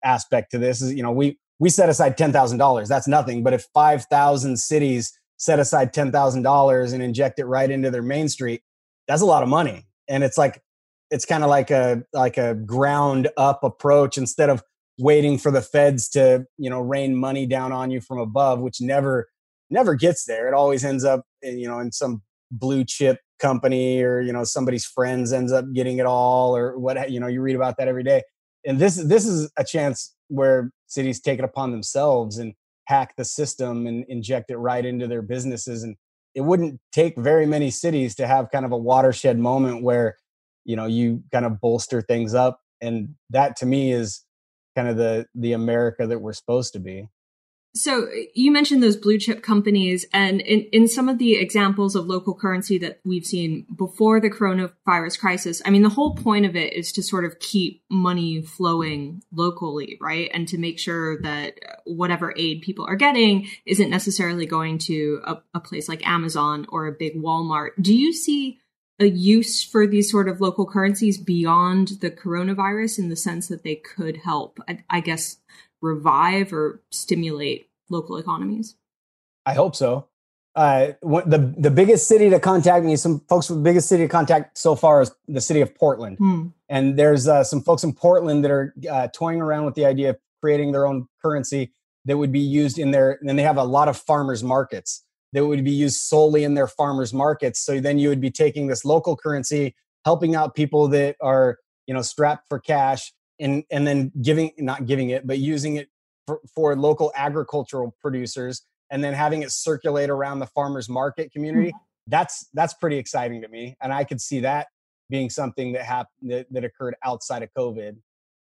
aspect 0.03 0.51
to 0.51 0.57
this. 0.57 0.81
Is 0.81 0.93
you 0.93 1.03
know 1.03 1.11
we 1.11 1.37
we 1.59 1.69
set 1.69 1.89
aside 1.89 2.17
ten 2.17 2.31
thousand 2.31 2.57
dollars. 2.57 2.87
That's 2.87 3.07
nothing, 3.07 3.43
but 3.43 3.53
if 3.53 3.67
five 3.73 4.05
thousand 4.05 4.57
cities 4.59 5.11
set 5.35 5.59
aside 5.59 5.91
ten 5.91 6.09
thousand 6.09 6.43
dollars 6.43 6.93
and 6.93 7.03
inject 7.03 7.37
it 7.39 7.45
right 7.45 7.69
into 7.69 7.91
their 7.91 8.01
main 8.01 8.29
street, 8.29 8.61
that's 9.09 9.21
a 9.21 9.25
lot 9.25 9.43
of 9.43 9.49
money 9.49 9.87
and 10.11 10.23
it's 10.23 10.37
like 10.37 10.61
it's 11.09 11.25
kind 11.25 11.43
of 11.43 11.49
like 11.49 11.71
a 11.71 12.03
like 12.13 12.37
a 12.37 12.53
ground 12.53 13.29
up 13.37 13.63
approach 13.63 14.17
instead 14.17 14.49
of 14.49 14.61
waiting 14.99 15.37
for 15.37 15.51
the 15.51 15.61
feds 15.61 16.09
to 16.09 16.45
you 16.57 16.69
know 16.69 16.81
rain 16.81 17.15
money 17.15 17.45
down 17.47 17.71
on 17.71 17.89
you 17.89 18.01
from 18.01 18.19
above 18.19 18.59
which 18.59 18.81
never 18.81 19.27
never 19.71 19.95
gets 19.95 20.25
there. 20.25 20.49
It 20.49 20.53
always 20.53 20.83
ends 20.83 21.05
up 21.05 21.23
in, 21.41 21.57
you 21.57 21.67
know 21.67 21.79
in 21.79 21.91
some 21.91 22.21
blue 22.51 22.83
chip 22.83 23.19
company 23.39 24.03
or 24.03 24.19
you 24.19 24.33
know 24.33 24.43
somebody's 24.43 24.85
friends 24.85 25.31
ends 25.31 25.51
up 25.51 25.65
getting 25.73 25.97
it 25.97 26.05
all 26.05 26.55
or 26.55 26.77
what 26.77 27.09
you 27.09 27.19
know 27.19 27.27
you 27.27 27.41
read 27.41 27.55
about 27.55 27.77
that 27.77 27.87
every 27.87 28.03
day. 28.03 28.21
And 28.65 28.77
this 28.77 28.95
this 28.95 29.25
is 29.25 29.49
a 29.57 29.63
chance 29.63 30.13
where 30.27 30.71
cities 30.87 31.21
take 31.21 31.39
it 31.39 31.45
upon 31.45 31.71
themselves 31.71 32.37
and 32.37 32.53
hack 32.85 33.15
the 33.15 33.25
system 33.25 33.87
and 33.87 34.05
inject 34.09 34.51
it 34.51 34.57
right 34.57 34.85
into 34.85 35.07
their 35.07 35.21
businesses 35.21 35.83
and 35.83 35.95
it 36.33 36.41
wouldn't 36.41 36.79
take 36.91 37.17
very 37.17 37.45
many 37.45 37.69
cities 37.69 38.15
to 38.15 38.27
have 38.27 38.51
kind 38.51 38.65
of 38.65 38.71
a 38.71 38.77
watershed 38.77 39.37
moment 39.37 39.83
where 39.83 40.17
you 40.65 40.75
know 40.75 40.85
you 40.85 41.23
kind 41.31 41.45
of 41.45 41.59
bolster 41.59 42.01
things 42.01 42.33
up 42.33 42.61
and 42.81 43.15
that 43.29 43.55
to 43.57 43.65
me 43.65 43.91
is 43.91 44.23
kind 44.75 44.87
of 44.87 44.97
the 44.97 45.25
the 45.35 45.53
america 45.53 46.07
that 46.07 46.19
we're 46.19 46.33
supposed 46.33 46.73
to 46.73 46.79
be 46.79 47.07
so 47.73 48.09
you 48.33 48.51
mentioned 48.51 48.83
those 48.83 48.97
blue 48.97 49.17
chip 49.17 49.41
companies, 49.41 50.05
and 50.13 50.41
in, 50.41 50.61
in 50.73 50.87
some 50.87 51.07
of 51.07 51.19
the 51.19 51.35
examples 51.35 51.95
of 51.95 52.05
local 52.05 52.35
currency 52.35 52.77
that 52.79 52.99
we've 53.05 53.25
seen 53.25 53.65
before 53.75 54.19
the 54.19 54.29
coronavirus 54.29 55.19
crisis, 55.19 55.61
I 55.65 55.69
mean, 55.69 55.81
the 55.81 55.89
whole 55.89 56.15
point 56.15 56.45
of 56.45 56.55
it 56.55 56.73
is 56.73 56.91
to 56.93 57.03
sort 57.03 57.23
of 57.23 57.39
keep 57.39 57.83
money 57.89 58.41
flowing 58.41 59.23
locally, 59.31 59.97
right? 60.01 60.29
And 60.33 60.47
to 60.49 60.57
make 60.57 60.79
sure 60.79 61.21
that 61.21 61.55
whatever 61.85 62.33
aid 62.35 62.61
people 62.61 62.85
are 62.85 62.95
getting 62.97 63.47
isn't 63.65 63.89
necessarily 63.89 64.45
going 64.45 64.77
to 64.79 65.21
a, 65.23 65.37
a 65.53 65.59
place 65.61 65.87
like 65.87 66.05
Amazon 66.05 66.65
or 66.69 66.87
a 66.87 66.91
big 66.91 67.15
Walmart. 67.15 67.69
Do 67.81 67.95
you 67.95 68.11
see 68.11 68.59
a 68.99 69.05
use 69.05 69.63
for 69.63 69.87
these 69.87 70.11
sort 70.11 70.29
of 70.29 70.41
local 70.41 70.67
currencies 70.67 71.17
beyond 71.17 71.87
the 72.01 72.11
coronavirus 72.11 72.99
in 72.99 73.09
the 73.09 73.15
sense 73.15 73.47
that 73.47 73.63
they 73.63 73.75
could 73.75 74.17
help, 74.17 74.59
I, 74.67 74.83
I 74.89 74.99
guess, 74.99 75.37
revive 75.81 76.53
or 76.53 76.81
stimulate 76.91 77.69
local 77.89 78.17
economies? 78.17 78.75
I 79.45 79.53
hope 79.53 79.75
so. 79.75 80.07
Uh, 80.53 80.93
the 81.01 81.53
the 81.57 81.71
biggest 81.71 82.07
city 82.07 82.29
to 82.29 82.39
contact 82.39 82.85
me, 82.85 82.97
some 82.97 83.21
folks 83.29 83.49
with 83.49 83.59
the 83.59 83.63
biggest 83.63 83.87
city 83.87 84.03
to 84.03 84.09
contact 84.09 84.57
so 84.57 84.75
far 84.75 85.01
is 85.01 85.11
the 85.27 85.39
city 85.39 85.61
of 85.61 85.73
Portland, 85.73 86.17
hmm. 86.17 86.47
And 86.71 86.97
there's 86.97 87.27
uh, 87.27 87.43
some 87.43 87.61
folks 87.61 87.83
in 87.83 87.91
Portland 87.91 88.45
that 88.45 88.51
are 88.51 88.73
uh, 88.89 89.09
toying 89.13 89.41
around 89.41 89.65
with 89.65 89.75
the 89.75 89.83
idea 89.83 90.11
of 90.11 90.17
creating 90.41 90.71
their 90.71 90.87
own 90.87 91.05
currency 91.21 91.73
that 92.05 92.17
would 92.17 92.31
be 92.31 92.39
used 92.39 92.79
in 92.79 92.91
their. 92.91 93.19
And 93.21 93.37
they 93.37 93.43
have 93.43 93.57
a 93.57 93.63
lot 93.63 93.89
of 93.89 93.97
farmers 93.97 94.41
markets 94.41 95.03
that 95.33 95.45
would 95.45 95.65
be 95.65 95.71
used 95.71 95.97
solely 95.97 96.45
in 96.45 96.53
their 96.53 96.67
farmers 96.67 97.13
markets. 97.13 97.59
So 97.59 97.81
then 97.81 97.99
you 97.99 98.07
would 98.07 98.21
be 98.21 98.31
taking 98.31 98.67
this 98.67 98.85
local 98.85 99.17
currency, 99.17 99.75
helping 100.05 100.33
out 100.33 100.55
people 100.55 100.87
that 100.87 101.17
are 101.19 101.57
you 101.87 101.93
know 101.93 102.01
strapped 102.01 102.47
for 102.47 102.57
cash, 102.57 103.11
and 103.41 103.63
and 103.71 103.85
then 103.85 104.11
giving 104.21 104.51
not 104.57 104.85
giving 104.85 105.09
it, 105.09 105.27
but 105.27 105.39
using 105.39 105.75
it 105.75 105.89
for, 106.27 106.39
for 106.53 106.75
local 106.75 107.11
agricultural 107.15 107.95
producers, 107.99 108.61
and 108.89 109.03
then 109.03 109.13
having 109.13 109.41
it 109.41 109.51
circulate 109.51 110.09
around 110.09 110.39
the 110.39 110.47
farmers 110.47 110.87
market 110.87 111.31
community. 111.31 111.69
Mm-hmm. 111.69 111.77
That's 112.07 112.47
that's 112.53 112.73
pretty 112.75 112.97
exciting 112.97 113.41
to 113.41 113.47
me, 113.47 113.75
and 113.81 113.93
I 113.93 114.03
could 114.03 114.21
see 114.21 114.39
that 114.41 114.67
being 115.11 115.29
something 115.29 115.73
that 115.73 115.83
happened 115.83 116.31
that, 116.31 116.47
that 116.51 116.63
occurred 116.63 116.95
outside 117.03 117.43
of 117.43 117.49
COVID. 117.55 117.97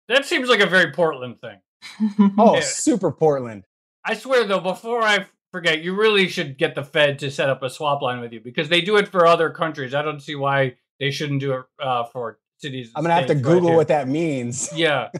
That 0.08 0.26
seems 0.26 0.48
like 0.48 0.60
a 0.60 0.66
very 0.66 0.92
Portland 0.92 1.40
thing. 1.40 1.60
oh, 2.38 2.54
yeah. 2.56 2.60
super 2.60 3.12
Portland. 3.12 3.64
I 4.04 4.14
swear 4.14 4.44
though, 4.44 4.60
before 4.60 5.02
I 5.02 5.26
forget, 5.52 5.82
you 5.82 5.94
really 5.94 6.28
should 6.28 6.58
get 6.58 6.74
the 6.74 6.84
Fed 6.84 7.18
to 7.20 7.30
set 7.30 7.48
up 7.48 7.62
a 7.62 7.70
swap 7.70 8.02
line 8.02 8.20
with 8.20 8.32
you 8.32 8.40
because 8.40 8.68
they 8.68 8.80
do 8.80 8.96
it 8.96 9.08
for 9.08 9.26
other 9.26 9.50
countries. 9.50 9.94
I 9.94 10.02
don't 10.02 10.20
see 10.20 10.34
why 10.34 10.76
they 11.00 11.10
shouldn't 11.10 11.40
do 11.40 11.54
it 11.54 11.64
uh, 11.80 12.04
for 12.04 12.38
cities. 12.58 12.90
I'm 12.94 13.02
gonna 13.02 13.14
have 13.14 13.26
to 13.26 13.34
Google 13.34 13.70
right 13.70 13.76
what 13.76 13.88
that 13.88 14.08
means. 14.08 14.70
Yeah, 14.76 15.10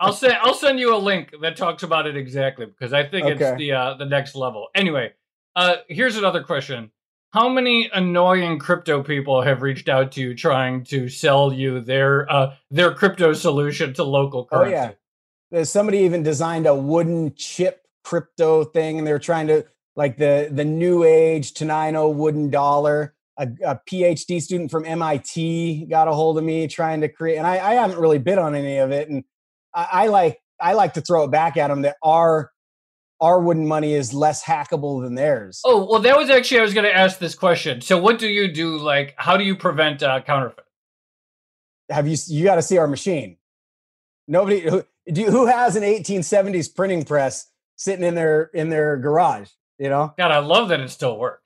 I'll 0.00 0.12
send 0.12 0.34
I'll 0.42 0.54
send 0.54 0.78
you 0.78 0.94
a 0.94 0.98
link 0.98 1.32
that 1.42 1.56
talks 1.56 1.82
about 1.82 2.06
it 2.06 2.16
exactly 2.16 2.66
because 2.66 2.92
I 2.92 3.04
think 3.04 3.26
okay. 3.26 3.44
it's 3.44 3.58
the 3.58 3.72
uh, 3.72 3.94
the 3.94 4.04
next 4.04 4.34
level. 4.34 4.68
Anyway, 4.74 5.12
uh, 5.56 5.76
here's 5.88 6.16
another 6.16 6.42
question: 6.42 6.90
How 7.32 7.48
many 7.48 7.90
annoying 7.92 8.58
crypto 8.58 9.02
people 9.02 9.42
have 9.42 9.62
reached 9.62 9.88
out 9.88 10.12
to 10.12 10.20
you 10.20 10.34
trying 10.34 10.84
to 10.84 11.08
sell 11.08 11.52
you 11.52 11.80
their 11.80 12.30
uh, 12.30 12.54
their 12.70 12.92
crypto 12.92 13.32
solution 13.32 13.94
to 13.94 14.04
local 14.04 14.46
currency? 14.46 14.74
Oh 14.74 14.78
yeah, 14.78 14.90
There's 15.50 15.70
somebody 15.70 15.98
even 15.98 16.22
designed 16.22 16.66
a 16.66 16.74
wooden 16.74 17.34
chip 17.34 17.86
crypto 18.04 18.64
thing, 18.64 18.98
and 18.98 19.06
they're 19.06 19.18
trying 19.18 19.46
to 19.48 19.66
like 19.96 20.16
the 20.16 20.48
the 20.50 20.64
new 20.64 21.04
age 21.04 21.54
Tenino 21.54 22.12
wooden 22.12 22.50
dollar 22.50 23.14
a, 23.38 23.48
a, 23.64 23.80
PhD 23.88 24.42
student 24.42 24.70
from 24.70 24.84
MIT 24.84 25.86
got 25.88 26.08
a 26.08 26.12
hold 26.12 26.38
of 26.38 26.44
me 26.44 26.66
trying 26.66 27.00
to 27.00 27.08
create, 27.08 27.36
and 27.36 27.46
I, 27.46 27.54
I 27.54 27.74
haven't 27.74 27.98
really 27.98 28.18
bid 28.18 28.36
on 28.36 28.54
any 28.54 28.78
of 28.78 28.90
it. 28.90 29.08
And 29.08 29.24
I, 29.72 29.88
I, 29.92 30.06
like 30.08 30.40
I 30.60 30.72
like 30.72 30.94
to 30.94 31.00
throw 31.00 31.24
it 31.24 31.30
back 31.30 31.56
at 31.56 31.68
them 31.68 31.82
that 31.82 31.96
our 32.02 32.50
our 33.20 33.40
wooden 33.40 33.66
money 33.66 33.94
is 33.94 34.14
less 34.14 34.44
hackable 34.44 35.02
than 35.02 35.14
theirs. 35.14 35.60
Oh 35.64 35.86
well, 35.88 36.00
that 36.00 36.16
was 36.16 36.30
actually 36.30 36.60
I 36.60 36.62
was 36.62 36.74
going 36.74 36.84
to 36.84 36.94
ask 36.94 37.18
this 37.18 37.34
question. 37.34 37.80
So 37.80 37.98
what 37.98 38.18
do 38.18 38.28
you 38.28 38.52
do? 38.52 38.76
Like, 38.76 39.14
how 39.16 39.36
do 39.36 39.44
you 39.44 39.56
prevent 39.56 40.02
uh, 40.02 40.20
counterfeit? 40.20 40.64
Have 41.90 42.06
you 42.06 42.16
you 42.26 42.44
got 42.44 42.56
to 42.56 42.62
see 42.62 42.78
our 42.78 42.88
machine? 42.88 43.36
Nobody 44.26 44.60
who 44.60 44.84
do 45.10 45.24
who 45.26 45.46
has 45.46 45.76
an 45.76 45.84
1870s 45.84 46.74
printing 46.74 47.04
press 47.04 47.50
sitting 47.76 48.04
in 48.04 48.14
their 48.14 48.50
in 48.52 48.68
their 48.68 48.96
garage. 48.96 49.48
You 49.78 49.88
know, 49.90 50.12
God, 50.18 50.32
I 50.32 50.38
love 50.38 50.70
that 50.70 50.80
it 50.80 50.90
still 50.90 51.16
works. 51.18 51.42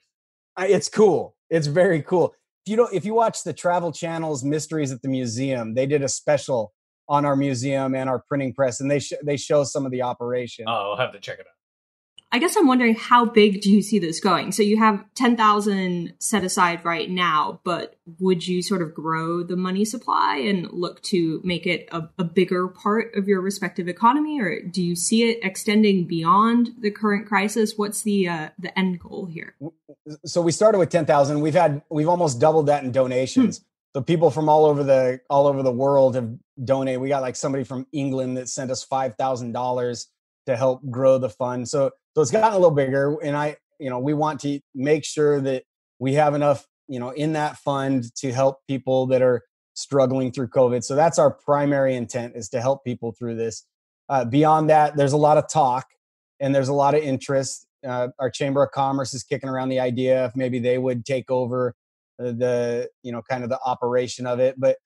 It's 0.57 0.89
cool 0.89 1.35
it's 1.53 1.67
very 1.67 2.01
cool. 2.01 2.33
If 2.65 2.71
you 2.71 2.77
know, 2.77 2.89
if 2.91 3.05
you 3.05 3.13
watch 3.13 3.43
the 3.43 3.53
Travel 3.53 3.91
Channel's 3.91 4.43
Mysteries 4.43 4.91
at 4.91 5.01
the 5.01 5.07
Museum, 5.07 5.75
they 5.75 5.85
did 5.85 6.01
a 6.01 6.09
special 6.09 6.73
on 7.07 7.25
our 7.25 7.35
museum 7.35 7.93
and 7.95 8.09
our 8.09 8.23
printing 8.27 8.53
press, 8.53 8.79
and 8.79 8.89
they 8.89 8.99
sh- 8.99 9.13
they 9.23 9.37
show 9.37 9.63
some 9.63 9.85
of 9.85 9.91
the 9.91 10.01
operation. 10.01 10.65
Oh, 10.67 10.91
I'll 10.91 10.97
have 10.97 11.11
to 11.11 11.19
check 11.19 11.39
it 11.39 11.45
out. 11.47 11.52
I 12.33 12.39
guess 12.39 12.55
I'm 12.57 12.65
wondering 12.65 12.95
how 12.95 13.25
big 13.25 13.61
do 13.61 13.71
you 13.71 13.83
see 13.83 13.99
this 13.99 14.19
going? 14.19 14.53
So 14.53 14.63
you 14.63 14.77
have 14.77 15.05
10,000 15.13 16.15
set 16.17 16.43
aside 16.43 16.83
right 16.83 17.07
now, 17.07 17.61
but 17.63 17.95
would 18.19 18.47
you 18.47 18.63
sort 18.63 18.81
of 18.81 18.95
grow 18.95 19.43
the 19.43 19.55
money 19.55 19.85
supply 19.85 20.37
and 20.37 20.67
look 20.71 21.03
to 21.03 21.41
make 21.43 21.67
it 21.67 21.87
a, 21.91 22.09
a, 22.17 22.23
bigger 22.23 22.67
part 22.67 23.13
of 23.13 23.27
your 23.27 23.39
respective 23.39 23.87
economy 23.87 24.41
or 24.41 24.63
do 24.63 24.81
you 24.81 24.95
see 24.95 25.29
it 25.29 25.41
extending 25.43 26.07
beyond 26.07 26.71
the 26.79 26.89
current 26.89 27.27
crisis? 27.27 27.73
What's 27.77 28.01
the 28.01 28.27
uh, 28.27 28.49
the 28.57 28.77
end 28.77 28.99
goal 28.99 29.27
here? 29.27 29.53
So 30.25 30.41
we 30.41 30.51
started 30.51 30.79
with 30.79 30.89
10,000. 30.89 31.39
We've 31.39 31.53
had 31.53 31.83
we've 31.91 32.09
almost 32.09 32.39
doubled 32.39 32.65
that 32.65 32.83
in 32.83 32.91
donations. 32.91 33.59
Hmm. 33.59 33.63
So 33.95 34.01
people 34.01 34.31
from 34.31 34.49
all 34.49 34.65
over 34.65 34.83
the 34.83 35.19
all 35.29 35.45
over 35.45 35.61
the 35.61 35.71
world 35.71 36.15
have 36.15 36.33
donated. 36.63 36.99
We 36.99 37.09
got 37.09 37.21
like 37.21 37.35
somebody 37.35 37.63
from 37.63 37.85
England 37.91 38.37
that 38.37 38.49
sent 38.49 38.71
us 38.71 38.83
$5,000 38.83 40.05
to 40.47 40.57
help 40.57 40.81
grow 40.89 41.19
the 41.19 41.29
fund. 41.29 41.69
So 41.69 41.91
so 42.15 42.21
it's 42.21 42.31
gotten 42.31 42.53
a 42.53 42.55
little 42.55 42.71
bigger, 42.71 43.17
and 43.23 43.35
I, 43.35 43.57
you 43.79 43.89
know, 43.89 43.99
we 43.99 44.13
want 44.13 44.39
to 44.41 44.59
make 44.75 45.03
sure 45.03 45.41
that 45.41 45.63
we 45.99 46.13
have 46.13 46.35
enough, 46.35 46.65
you 46.87 46.99
know, 46.99 47.09
in 47.09 47.33
that 47.33 47.57
fund 47.57 48.13
to 48.17 48.31
help 48.31 48.59
people 48.67 49.07
that 49.07 49.21
are 49.21 49.41
struggling 49.73 50.31
through 50.31 50.49
COVID. 50.49 50.83
So 50.83 50.95
that's 50.95 51.17
our 51.17 51.31
primary 51.31 51.95
intent 51.95 52.35
is 52.35 52.49
to 52.49 52.61
help 52.61 52.83
people 52.83 53.13
through 53.17 53.35
this. 53.35 53.65
Uh, 54.09 54.25
beyond 54.25 54.69
that, 54.69 54.95
there's 54.95 55.13
a 55.13 55.17
lot 55.17 55.37
of 55.37 55.49
talk 55.49 55.87
and 56.39 56.53
there's 56.53 56.67
a 56.67 56.73
lot 56.73 56.93
of 56.93 57.01
interest. 57.01 57.65
Uh, 57.87 58.09
our 58.19 58.29
Chamber 58.29 58.63
of 58.63 58.71
Commerce 58.71 59.13
is 59.13 59.23
kicking 59.23 59.49
around 59.49 59.69
the 59.69 59.79
idea 59.79 60.25
if 60.25 60.35
maybe 60.35 60.59
they 60.59 60.77
would 60.77 61.05
take 61.05 61.31
over 61.31 61.73
the, 62.19 62.89
you 63.01 63.11
know, 63.11 63.21
kind 63.27 63.43
of 63.43 63.49
the 63.49 63.59
operation 63.65 64.27
of 64.27 64.39
it. 64.39 64.55
But 64.59 64.77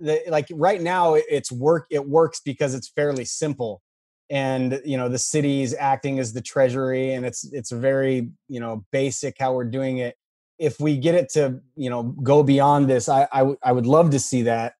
the, 0.00 0.22
like 0.28 0.46
right 0.50 0.80
now, 0.80 1.14
it's 1.14 1.52
work. 1.52 1.86
It 1.90 2.08
works 2.08 2.40
because 2.44 2.74
it's 2.74 2.88
fairly 2.88 3.24
simple 3.24 3.80
and 4.30 4.80
you 4.84 4.96
know 4.96 5.08
the 5.08 5.18
city's 5.18 5.74
acting 5.74 6.18
as 6.18 6.32
the 6.32 6.40
treasury 6.40 7.12
and 7.12 7.26
it's 7.26 7.44
it's 7.52 7.70
very 7.70 8.30
you 8.48 8.60
know 8.60 8.84
basic 8.92 9.36
how 9.38 9.54
we're 9.54 9.64
doing 9.64 9.98
it. 9.98 10.16
If 10.58 10.78
we 10.78 10.96
get 10.96 11.14
it 11.14 11.28
to 11.30 11.60
you 11.76 11.90
know 11.90 12.02
go 12.02 12.42
beyond 12.42 12.88
this 12.88 13.08
i 13.08 13.26
I, 13.32 13.38
w- 13.38 13.58
I 13.62 13.72
would 13.72 13.86
love 13.86 14.10
to 14.10 14.18
see 14.20 14.42
that 14.42 14.74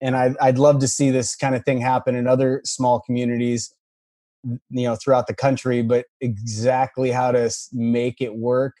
and 0.00 0.16
I, 0.16 0.34
i'd 0.40 0.58
love 0.58 0.78
to 0.80 0.88
see 0.88 1.10
this 1.10 1.34
kind 1.34 1.56
of 1.56 1.64
thing 1.64 1.80
happen 1.80 2.14
in 2.14 2.28
other 2.28 2.60
small 2.64 3.00
communities 3.00 3.74
you 4.44 4.60
know 4.70 4.94
throughout 4.94 5.26
the 5.26 5.34
country 5.34 5.82
but 5.82 6.04
exactly 6.20 7.10
how 7.10 7.32
to 7.32 7.50
make 7.72 8.20
it 8.20 8.36
work 8.36 8.74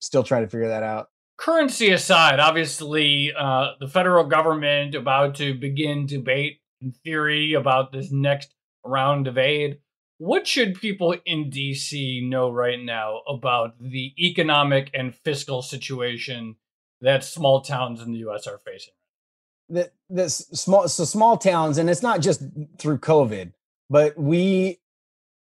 still 0.00 0.22
trying 0.22 0.42
to 0.42 0.48
figure 0.48 0.68
that 0.68 0.82
out. 0.82 1.08
Currency 1.38 1.90
aside 1.90 2.40
obviously 2.40 3.32
uh, 3.38 3.72
the 3.78 3.88
federal 3.88 4.24
government 4.24 4.94
about 4.94 5.34
to 5.36 5.54
begin 5.54 6.06
debate 6.06 6.60
in 6.80 6.92
theory 6.92 7.52
about 7.52 7.92
this 7.92 8.10
next 8.10 8.54
round 8.88 9.26
of 9.26 9.38
aid. 9.38 9.78
What 10.18 10.46
should 10.46 10.80
people 10.80 11.14
in 11.26 11.50
DC 11.50 12.26
know 12.26 12.50
right 12.50 12.80
now 12.80 13.20
about 13.28 13.74
the 13.78 14.14
economic 14.18 14.90
and 14.94 15.14
fiscal 15.14 15.60
situation 15.62 16.56
that 17.00 17.24
small 17.24 17.60
towns 17.60 18.00
in 18.00 18.12
the 18.12 18.18
US 18.28 18.46
are 18.46 18.60
facing? 18.64 18.94
That 19.68 19.92
the 20.08 20.28
small 20.30 20.88
so 20.88 21.04
small 21.04 21.36
towns 21.36 21.78
and 21.78 21.90
it's 21.90 22.02
not 22.02 22.20
just 22.20 22.40
through 22.78 22.98
covid 22.98 23.52
but 23.90 24.16
we 24.16 24.78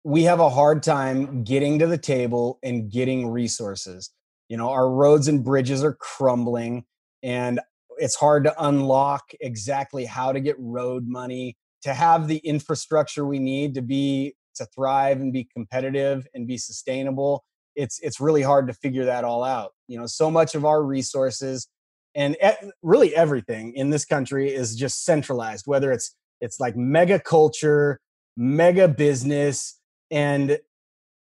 we 0.04 0.22
have 0.22 0.40
a 0.40 0.48
hard 0.48 0.82
time 0.82 1.44
getting 1.44 1.78
to 1.78 1.86
the 1.86 1.98
table 1.98 2.58
and 2.62 2.90
getting 2.90 3.28
resources 3.28 4.10
you 4.48 4.56
know 4.56 4.70
our 4.70 4.90
roads 4.90 5.28
and 5.28 5.44
bridges 5.44 5.84
are 5.84 5.94
crumbling 5.94 6.84
and 7.22 7.60
it's 7.98 8.14
hard 8.14 8.44
to 8.44 8.66
unlock 8.66 9.32
exactly 9.40 10.04
how 10.04 10.32
to 10.32 10.40
get 10.40 10.56
road 10.58 11.06
money 11.06 11.56
to 11.82 11.94
have 11.94 12.28
the 12.28 12.38
infrastructure 12.38 13.24
we 13.24 13.38
need 13.38 13.74
to 13.74 13.82
be 13.82 14.34
to 14.54 14.66
thrive 14.66 15.20
and 15.20 15.32
be 15.32 15.44
competitive 15.44 16.26
and 16.34 16.46
be 16.46 16.56
sustainable 16.56 17.44
it's 17.76 18.00
it's 18.00 18.20
really 18.20 18.42
hard 18.42 18.66
to 18.66 18.72
figure 18.72 19.04
that 19.04 19.22
all 19.24 19.44
out 19.44 19.72
you 19.86 19.98
know 19.98 20.06
so 20.06 20.30
much 20.30 20.54
of 20.54 20.64
our 20.64 20.82
resources 20.82 21.68
and 22.14 22.36
really 22.82 23.14
everything 23.14 23.74
in 23.74 23.90
this 23.90 24.04
country 24.04 24.52
is 24.52 24.74
just 24.74 25.04
centralized 25.04 25.66
whether 25.66 25.92
it's 25.92 26.14
it's 26.40 26.58
like 26.58 26.76
mega 26.76 27.20
culture 27.20 28.00
mega 28.36 28.88
business 28.88 29.78
and 30.10 30.58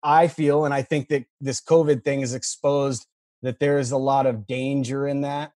i 0.04 0.28
feel 0.28 0.66
and 0.66 0.74
i 0.74 0.82
think 0.82 1.08
that 1.08 1.26
this 1.40 1.62
covid 1.62 2.04
thing 2.04 2.22
has 2.22 2.34
exposed 2.34 3.06
that 3.44 3.60
there 3.60 3.80
is 3.80 3.92
a 3.92 3.98
lot 3.98 4.26
of 4.26 4.48
danger 4.48 5.08
in 5.08 5.22
that 5.22 5.52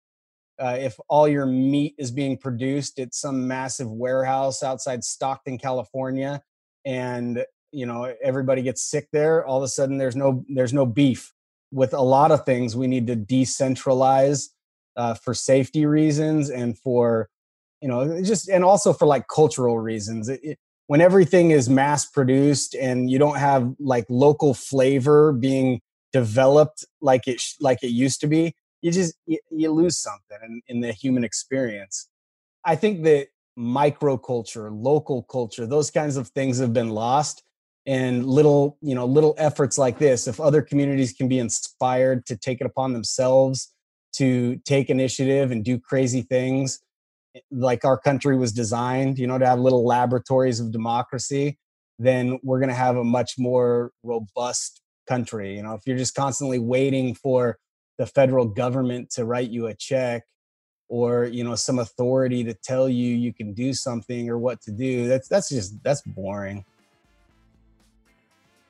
uh, 0.60 0.78
if 0.80 0.96
all 1.08 1.28
your 1.28 1.46
meat 1.46 1.96
is 1.98 2.12
being 2.12 2.38
produced 2.38 3.00
at 3.00 3.14
some 3.14 3.48
massive 3.48 3.90
warehouse 3.92 4.64
outside 4.64 5.04
Stockton, 5.04 5.58
California, 5.58 6.42
and 6.86 7.44
you 7.72 7.86
know 7.86 8.14
everybody 8.24 8.62
gets 8.62 8.82
sick 8.82 9.08
there, 9.12 9.46
all 9.46 9.58
of 9.58 9.64
a 9.64 9.68
sudden 9.68 9.98
there's 9.98 10.16
no 10.16 10.46
there's 10.50 10.74
no 10.74 10.86
beef. 10.86 11.32
With 11.72 11.94
a 11.94 12.02
lot 12.02 12.32
of 12.32 12.46
things, 12.46 12.76
we 12.76 12.88
need 12.88 13.08
to 13.08 13.16
decentralize 13.16 14.50
uh, 14.96 15.16
for 15.16 15.34
safety 15.34 15.86
reasons 15.86 16.50
and 16.50 16.78
for 16.78 17.30
you 17.82 17.88
know 17.88 18.22
just 18.24 18.48
and 18.50 18.64
also 18.64 18.94
for 18.94 19.06
like 19.06 19.28
cultural 19.28 19.80
reasons. 19.80 20.30
It, 20.30 20.40
it, 20.44 20.60
when 20.88 21.02
everything 21.02 21.52
is 21.52 21.68
mass 21.68 22.06
produced 22.06 22.76
and 22.76 23.10
you 23.10 23.18
don't 23.18 23.38
have 23.38 23.74
like 23.80 24.06
local 24.08 24.54
flavor 24.54 25.34
being 25.34 25.82
developed 26.14 26.86
like 27.02 27.28
it 27.28 27.42
like 27.60 27.84
it 27.84 27.90
used 27.90 28.22
to 28.22 28.28
be 28.28 28.56
you 28.86 28.92
just 28.92 29.16
you, 29.26 29.72
lose 29.72 29.98
something 29.98 30.38
in, 30.44 30.62
in 30.68 30.82
the 30.82 30.92
human 30.92 31.24
experience 31.24 32.10
i 32.66 32.76
think 32.76 33.04
that 33.04 33.28
microculture 33.58 34.70
local 34.72 35.24
culture 35.24 35.66
those 35.66 35.90
kinds 35.90 36.18
of 36.18 36.28
things 36.30 36.60
have 36.60 36.74
been 36.74 36.90
lost 36.90 37.44
and 37.86 38.26
little 38.26 38.78
you 38.82 38.94
know 38.94 39.06
little 39.06 39.34
efforts 39.38 39.78
like 39.78 39.98
this 39.98 40.28
if 40.28 40.40
other 40.40 40.62
communities 40.62 41.14
can 41.14 41.28
be 41.28 41.40
inspired 41.40 42.26
to 42.26 42.36
take 42.38 42.62
it 42.62 42.66
upon 42.66 42.94
themselves 42.94 43.74
to 44.16 44.56
take 44.66 44.90
initiative 44.90 45.52
and 45.52 45.64
do 45.66 45.80
crazy 45.80 46.22
things 46.22 46.80
eh, 47.36 47.40
like 47.52 47.84
our 47.84 47.98
country 47.98 48.38
was 48.38 48.52
designed, 48.52 49.20
you 49.20 49.28
know, 49.28 49.38
to 49.38 49.46
have 49.46 49.60
little 49.60 49.86
laboratories 49.86 50.60
of 50.60 50.72
democracy, 50.72 51.58
then 52.00 52.40
we're 52.44 52.60
going 52.60 52.70
to 52.70 52.76
have 52.76 52.98
a 52.98 53.04
much 53.04 53.34
more 53.38 53.92
robust 54.04 54.82
country. 55.08 55.56
You 55.56 55.64
know, 55.64 55.74
if 55.74 55.82
you're 55.86 55.98
just 55.98 56.16
constantly 56.16 56.60
waiting 56.60 57.14
for 57.14 57.58
the 57.98 58.06
federal 58.06 58.46
government 58.46 59.10
to 59.12 59.26
write 59.26 59.50
you 59.50 59.68
a 59.68 59.74
check 59.74 60.24
or 60.88 61.26
you 61.26 61.44
know 61.44 61.56
some 61.56 61.80
authority 61.80 62.44
to 62.44 62.54
tell 62.54 62.88
you 62.88 63.14
you 63.16 63.34
can 63.34 63.54
do 63.54 63.74
something 63.74 64.30
or 64.30 64.38
what 64.38 64.62
to 64.62 64.72
do 64.72 65.08
that's 65.08 65.28
that's 65.28 65.50
just 65.50 65.82
that's 65.84 66.02
boring. 66.02 66.64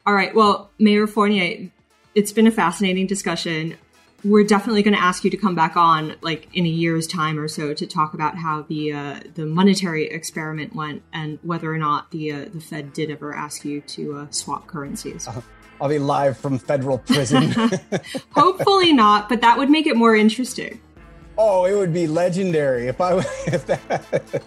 All 0.06 0.14
right 0.14 0.34
well 0.34 0.70
mayor 0.80 1.08
fournier 1.08 1.70
it's 2.16 2.32
been 2.32 2.48
a 2.48 2.52
fascinating 2.52 3.06
discussion. 3.06 3.78
We're 4.24 4.46
definitely 4.46 4.82
going 4.82 4.96
to 4.96 5.02
ask 5.02 5.24
you 5.24 5.30
to 5.30 5.38
come 5.38 5.54
back 5.54 5.78
on 5.78 6.16
like 6.22 6.48
in 6.54 6.66
a 6.66 6.70
year's 6.70 7.06
time 7.06 7.38
or 7.38 7.48
so 7.48 7.74
to 7.76 7.86
talk 7.86 8.16
about 8.16 8.38
how 8.38 8.64
the 8.64 8.94
uh, 8.94 9.20
the 9.36 9.46
monetary 9.46 10.08
experiment 10.08 10.74
went 10.74 11.04
and 11.14 11.38
whether 11.44 11.72
or 11.72 11.78
not 11.78 12.10
the 12.10 12.32
uh, 12.32 12.46
the 12.52 12.62
Fed 12.62 12.94
did 12.94 13.12
ever 13.12 13.36
ask 13.36 13.66
you 13.66 13.82
to 13.82 14.16
uh, 14.16 14.28
swap 14.32 14.66
currencies. 14.66 15.28
Uh, 15.28 15.42
I'll 15.82 15.90
be 15.90 16.00
live 16.00 16.38
from 16.38 16.58
federal 16.58 16.98
prison. 17.00 17.52
Hopefully 18.32 18.94
not, 18.94 19.28
but 19.28 19.42
that 19.42 19.58
would 19.58 19.70
make 19.70 19.88
it 19.88 19.96
more 19.96 20.16
interesting. 20.16 20.80
Oh, 21.38 21.66
it 21.66 21.76
would 21.76 21.94
be 21.94 22.08
legendary 22.08 22.88
if 22.88 23.02
I 23.02 23.18
if 23.48 23.66
that. 23.66 24.44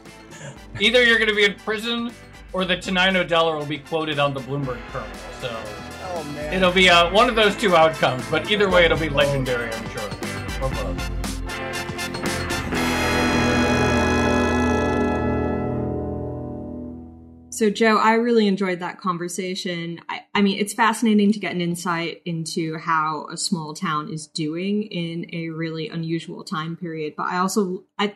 Either 0.81 1.05
you're 1.05 1.19
going 1.19 1.29
to 1.29 1.35
be 1.35 1.45
in 1.45 1.55
prison, 1.55 2.13
or 2.53 2.65
the 2.65 2.77
Tenino 2.77 3.27
dollar 3.27 3.57
will 3.57 3.67
be 3.67 3.79
quoted 3.79 4.19
on 4.19 4.33
the 4.33 4.41
Bloomberg 4.41 4.79
terminal. 4.93 5.17
So, 5.41 5.63
oh 6.15 6.25
man, 6.35 6.55
it'll 6.55 6.73
be 6.73 6.89
uh, 6.89 7.11
one 7.13 7.29
of 7.29 7.37
those 7.37 7.57
two 7.57 7.77
outcomes. 7.77 8.25
But 8.31 8.51
either 8.51 8.71
way, 8.71 8.85
it'll 8.85 8.99
be 8.99 9.11
legendary, 9.11 9.71
I'm 9.71 9.91
sure, 9.91 11.08
So, 17.59 17.71
Joe, 17.71 17.97
I 17.97 18.13
really 18.13 18.47
enjoyed 18.47 18.79
that 18.79 19.01
conversation. 19.01 20.01
I, 20.09 20.21
I, 20.33 20.43
mean, 20.43 20.61
it's 20.61 20.73
fascinating 20.73 21.33
to 21.33 21.41
get 21.41 21.51
an 21.51 21.61
insight 21.61 22.23
into 22.25 22.79
how 22.79 23.27
a 23.33 23.37
small 23.37 23.75
town 23.75 24.13
is 24.13 24.29
doing 24.29 24.85
in 24.85 25.27
a 25.33 25.49
really 25.49 25.89
unusual 25.89 26.45
time 26.45 26.77
period. 26.77 27.15
But 27.17 27.25
I 27.25 27.39
also, 27.39 27.83
I, 27.99 28.15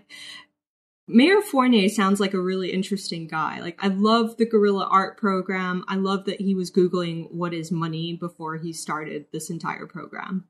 Mayor 1.08 1.40
Fournier 1.40 1.88
sounds 1.88 2.20
like 2.20 2.34
a 2.34 2.40
really 2.40 2.70
interesting 2.70 3.26
guy. 3.26 3.58
Like, 3.58 3.82
I 3.82 3.88
love 3.88 4.36
the 4.36 4.46
guerrilla 4.46 4.86
art 4.88 5.16
program. 5.16 5.84
I 5.88 5.96
love 5.96 6.26
that 6.26 6.40
he 6.40 6.54
was 6.54 6.70
Googling 6.70 7.28
what 7.32 7.52
is 7.52 7.72
money 7.72 8.12
before 8.12 8.58
he 8.58 8.72
started 8.72 9.26
this 9.32 9.50
entire 9.50 9.88
program. 9.88 10.44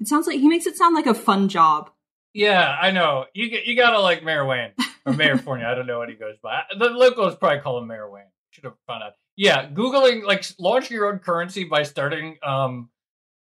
It 0.00 0.08
sounds 0.08 0.26
like 0.26 0.40
he 0.40 0.48
makes 0.48 0.66
it 0.66 0.76
sound 0.76 0.96
like 0.96 1.06
a 1.06 1.14
fun 1.14 1.48
job. 1.48 1.88
Yeah, 2.32 2.76
I 2.82 2.90
know. 2.90 3.26
You 3.32 3.46
you 3.64 3.76
gotta 3.76 4.00
like 4.00 4.24
Mayor 4.24 4.44
Wayne 4.44 4.72
or 5.06 5.12
Mayor 5.12 5.38
Fournier. 5.38 5.66
I 5.66 5.74
don't 5.74 5.86
know 5.86 5.98
what 5.98 6.08
he 6.08 6.14
goes 6.14 6.36
by. 6.42 6.62
The 6.78 6.90
locals 6.90 7.36
probably 7.36 7.60
call 7.60 7.78
him 7.78 7.86
Mayor 7.86 8.10
Wayne. 8.10 8.24
Should 8.50 8.64
have 8.64 8.74
found 8.86 9.02
out. 9.02 9.12
Yeah, 9.36 9.68
googling 9.68 10.24
like 10.24 10.44
launching 10.58 10.96
your 10.96 11.12
own 11.12 11.18
currency 11.18 11.64
by 11.64 11.82
starting 11.82 12.38
um 12.42 12.88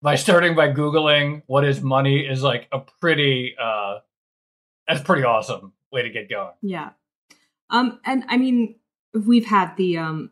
by 0.02 0.14
starting 0.14 0.54
by 0.54 0.68
googling 0.68 1.42
what 1.46 1.64
is 1.64 1.80
money 1.80 2.20
is 2.20 2.42
like 2.42 2.68
a 2.70 2.80
pretty 3.00 3.57
uh 3.61 3.98
that's 4.87 5.02
pretty 5.02 5.24
awesome 5.24 5.72
way 5.90 6.02
to 6.02 6.11
get 6.11 6.30
going. 6.30 6.52
Yeah. 6.62 6.90
Um 7.70 7.98
and 8.04 8.24
I 8.28 8.37
mean 8.37 8.76
we've 9.12 9.46
had 9.46 9.76
the 9.76 9.98
um 9.98 10.30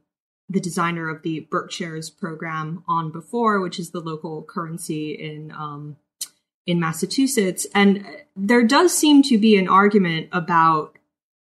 the 0.48 0.60
designer 0.60 1.08
of 1.08 1.22
the 1.22 1.48
BerkShares 1.50 2.16
program 2.16 2.84
on 2.86 3.10
before, 3.10 3.60
which 3.60 3.80
is 3.80 3.90
the 3.90 4.00
local 4.00 4.44
currency 4.44 5.12
in 5.12 5.50
um 5.50 5.96
in 6.66 6.78
Massachusetts. 6.78 7.66
And 7.74 8.06
there 8.36 8.62
does 8.62 8.96
seem 8.96 9.22
to 9.24 9.38
be 9.38 9.56
an 9.56 9.68
argument 9.68 10.28
about 10.30 10.96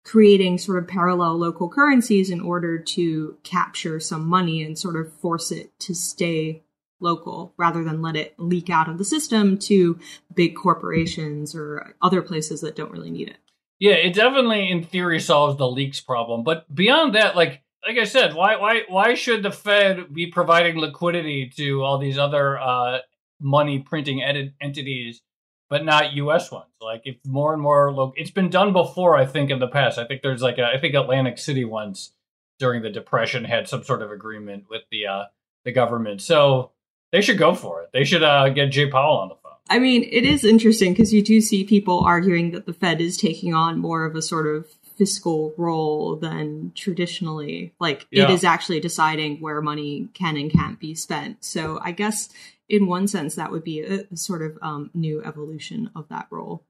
creating 0.05 0.59
sort 0.59 0.79
of 0.79 0.89
parallel 0.89 1.37
local 1.37 1.69
currencies 1.69 2.31
in 2.31 2.41
order 2.41 2.79
to 2.79 3.37
capture 3.43 4.01
some 4.01 4.27
money 4.27 4.63
and 4.63 4.79
sort 4.79 4.97
of 4.97 5.13
force 5.15 5.51
it 5.51 5.71
to 5.79 5.95
stay 5.95 6.63
local 7.01 7.55
rather 7.57 7.83
than 7.83 8.03
let 8.03 8.17
it 8.17 8.35
leak 8.39 8.71
out 8.71 8.89
of 8.89 8.99
the 8.99 9.05
system 9.05 9.59
to 9.59 9.99
big 10.35 10.55
corporations 10.55 11.55
or 11.55 11.95
other 12.03 12.23
places 12.23 12.61
that 12.61 12.77
don't 12.77 12.93
really 12.93 13.11
need 13.11 13.29
it. 13.29 13.39
Yeah, 13.79 13.95
it 13.95 14.15
definitely 14.15 14.71
in 14.71 14.85
theory 14.85 15.21
solves 15.21 15.57
the 15.57 15.69
leaks 15.69 16.01
problem, 16.01 16.45
but 16.45 16.73
beyond 16.75 17.15
that 17.15 17.37
like 17.37 17.63
like 17.87 17.97
I 17.97 18.05
said, 18.05 18.35
why 18.35 18.57
why 18.57 18.83
why 18.89 19.15
should 19.15 19.43
the 19.43 19.51
Fed 19.51 20.13
be 20.13 20.27
providing 20.27 20.77
liquidity 20.77 21.51
to 21.57 21.83
all 21.83 21.99
these 21.99 22.19
other 22.19 22.59
uh, 22.59 22.99
money 23.41 23.79
printing 23.79 24.23
ed- 24.23 24.53
entities, 24.61 25.23
but 25.71 25.85
not 25.85 26.13
U.S. 26.15 26.51
ones. 26.51 26.67
Like 26.83 27.03
if 27.05 27.17
more 27.25 27.55
and 27.55 27.63
more, 27.63 27.93
lo- 27.93 28.13
it's 28.17 28.33
been 28.33 28.51
done 28.51 28.75
before. 28.75 29.17
I 29.17 29.25
think 29.25 29.51
in 29.51 29.61
the 29.61 29.69
past. 29.69 29.99
I 29.99 30.05
think 30.05 30.21
there's 30.21 30.43
like 30.43 30.59
a, 30.59 30.65
I 30.65 30.79
think 30.79 30.95
Atlantic 30.95 31.39
City 31.39 31.65
once 31.65 32.13
during 32.59 32.83
the 32.83 32.91
Depression 32.91 33.45
had 33.45 33.69
some 33.69 33.85
sort 33.85 34.03
of 34.03 34.11
agreement 34.11 34.65
with 34.69 34.83
the 34.91 35.07
uh, 35.07 35.25
the 35.65 35.73
government. 35.73 36.21
So 36.21 36.73
they 37.13 37.23
should 37.23 37.39
go 37.39 37.55
for 37.55 37.83
it. 37.83 37.91
They 37.93 38.05
should 38.05 38.23
uh, 38.23 38.51
get 38.51 38.67
Jay 38.67 38.91
Powell 38.91 39.19
on 39.19 39.29
the 39.29 39.37
phone. 39.37 39.53
I 39.71 39.79
mean, 39.79 40.03
it 40.03 40.25
is 40.25 40.45
interesting 40.45 40.93
because 40.93 41.15
you 41.15 41.23
do 41.23 41.41
see 41.41 41.63
people 41.63 42.01
arguing 42.01 42.51
that 42.51 42.67
the 42.67 42.73
Fed 42.73 43.01
is 43.01 43.17
taking 43.17 43.55
on 43.55 43.79
more 43.79 44.05
of 44.05 44.17
a 44.17 44.23
sort 44.23 44.49
of 44.49 44.67
fiscal 44.99 45.55
role 45.57 46.17
than 46.17 46.73
traditionally. 46.75 47.73
Like 47.79 48.07
yeah. 48.11 48.25
it 48.25 48.31
is 48.31 48.43
actually 48.43 48.81
deciding 48.81 49.41
where 49.41 49.63
money 49.63 50.09
can 50.13 50.37
and 50.37 50.51
can't 50.51 50.79
be 50.81 50.95
spent. 50.95 51.45
So 51.45 51.79
I 51.81 51.93
guess 51.93 52.29
in 52.71 52.87
one 52.87 53.09
sense, 53.09 53.35
that 53.35 53.51
would 53.51 53.65
be 53.65 53.81
a, 53.81 54.07
a 54.11 54.17
sort 54.17 54.43
of 54.43 54.57
um, 54.63 54.91
new 54.95 55.23
evolution 55.25 55.91
of 55.97 56.09
that 56.09 56.29
role. 56.31 56.65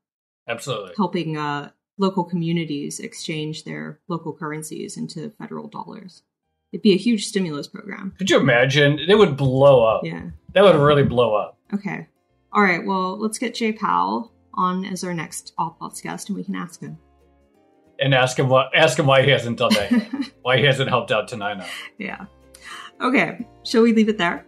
Absolutely. 0.49 0.95
Helping 0.97 1.37
uh, 1.37 1.71
local 1.99 2.25
communities 2.25 2.99
exchange 2.99 3.65
their 3.65 4.01
local 4.09 4.33
currencies 4.33 4.97
into 4.97 5.31
federal 5.39 5.69
dollars. 5.69 6.23
It'd 6.73 6.83
be 6.83 6.95
a 6.95 6.99
huge 6.99 7.27
stimulus 7.27 7.69
program. 7.69 8.15
Could 8.17 8.31
you 8.31 8.41
imagine? 8.41 8.99
It 8.99 9.19
would 9.19 9.37
blow 9.37 9.85
up. 9.85 10.03
Yeah. 10.05 10.31
That 10.55 10.65
would 10.65 10.77
really 10.77 11.03
blow 11.03 11.35
up. 11.35 11.59
Okay. 11.75 12.07
All 12.53 12.63
right. 12.63 12.85
Well, 12.85 13.19
let's 13.19 13.39
get 13.39 13.55
Jay 13.55 13.73
Powell 13.73 14.33
on 14.55 14.85
as 14.85 15.05
our 15.05 15.13
next 15.13 15.53
Odd 15.59 15.75
Lots 15.81 16.01
guest, 16.01 16.29
and 16.29 16.37
we 16.37 16.45
can 16.45 16.55
ask 16.55 16.81
him. 16.81 16.99
And 17.99 18.15
ask 18.15 18.39
him 18.39 18.49
what 18.49 18.75
ask 18.75 18.99
him 18.99 19.07
why 19.07 19.23
he 19.23 19.31
hasn't 19.31 19.59
done 19.59 19.75
that. 19.75 20.33
why 20.43 20.57
he 20.57 20.65
hasn't 20.65 20.89
helped 20.89 21.13
out 21.13 21.29
Tenino. 21.29 21.67
Yeah. 21.99 22.25
Okay. 23.01 23.47
Shall 23.65 23.83
we 23.83 23.93
leave 23.93 24.09
it 24.09 24.17
there? 24.17 24.47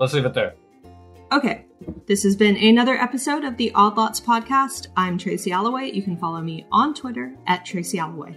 Let's 0.00 0.14
leave 0.14 0.24
it 0.24 0.34
there. 0.34 0.54
Okay, 1.32 1.64
this 2.06 2.22
has 2.24 2.36
been 2.36 2.58
another 2.58 2.94
episode 2.94 3.42
of 3.42 3.56
the 3.56 3.72
Odd 3.74 3.96
Lots 3.96 4.20
podcast. 4.20 4.88
I'm 4.98 5.16
Tracy 5.16 5.50
Alloway. 5.50 5.90
You 5.90 6.02
can 6.02 6.14
follow 6.14 6.42
me 6.42 6.66
on 6.70 6.92
Twitter 6.92 7.34
at 7.46 7.64
Tracy 7.64 7.98
Alloway. 7.98 8.36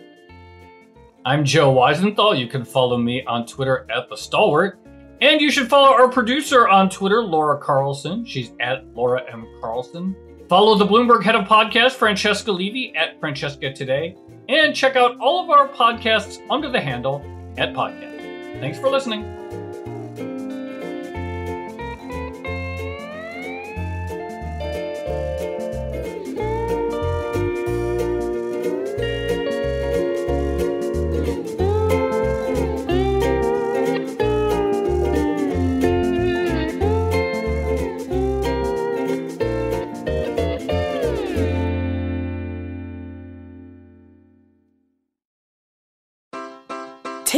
I'm 1.26 1.44
Joe 1.44 1.76
Weisenthal. 1.76 2.40
You 2.40 2.48
can 2.48 2.64
follow 2.64 2.98
me 2.98 3.26
on 3.26 3.46
Twitter 3.46 3.86
at 3.90 4.08
The 4.08 4.16
Stalwart. 4.16 4.80
And 5.20 5.42
you 5.42 5.52
should 5.52 5.68
follow 5.68 5.90
our 5.90 6.08
producer 6.08 6.70
on 6.70 6.90
Twitter, 6.90 7.22
Laura 7.22 7.60
Carlson. 7.60 8.24
She's 8.24 8.54
at 8.62 8.86
Laura 8.96 9.30
M. 9.30 9.46
Carlson. 9.60 10.16
Follow 10.48 10.78
the 10.78 10.86
Bloomberg 10.86 11.22
head 11.22 11.36
of 11.36 11.50
podcast, 11.50 11.96
Francesca 11.96 12.50
Levy, 12.50 12.96
at 12.96 13.20
Francesca 13.20 13.74
Today. 13.74 14.16
And 14.48 14.74
check 14.74 14.96
out 14.96 15.18
all 15.20 15.44
of 15.44 15.50
our 15.50 15.68
podcasts 15.68 16.40
under 16.50 16.70
the 16.70 16.80
handle 16.80 17.22
at 17.58 17.74
Podcast. 17.74 18.62
Thanks 18.62 18.80
for 18.80 18.90
listening. 18.90 19.45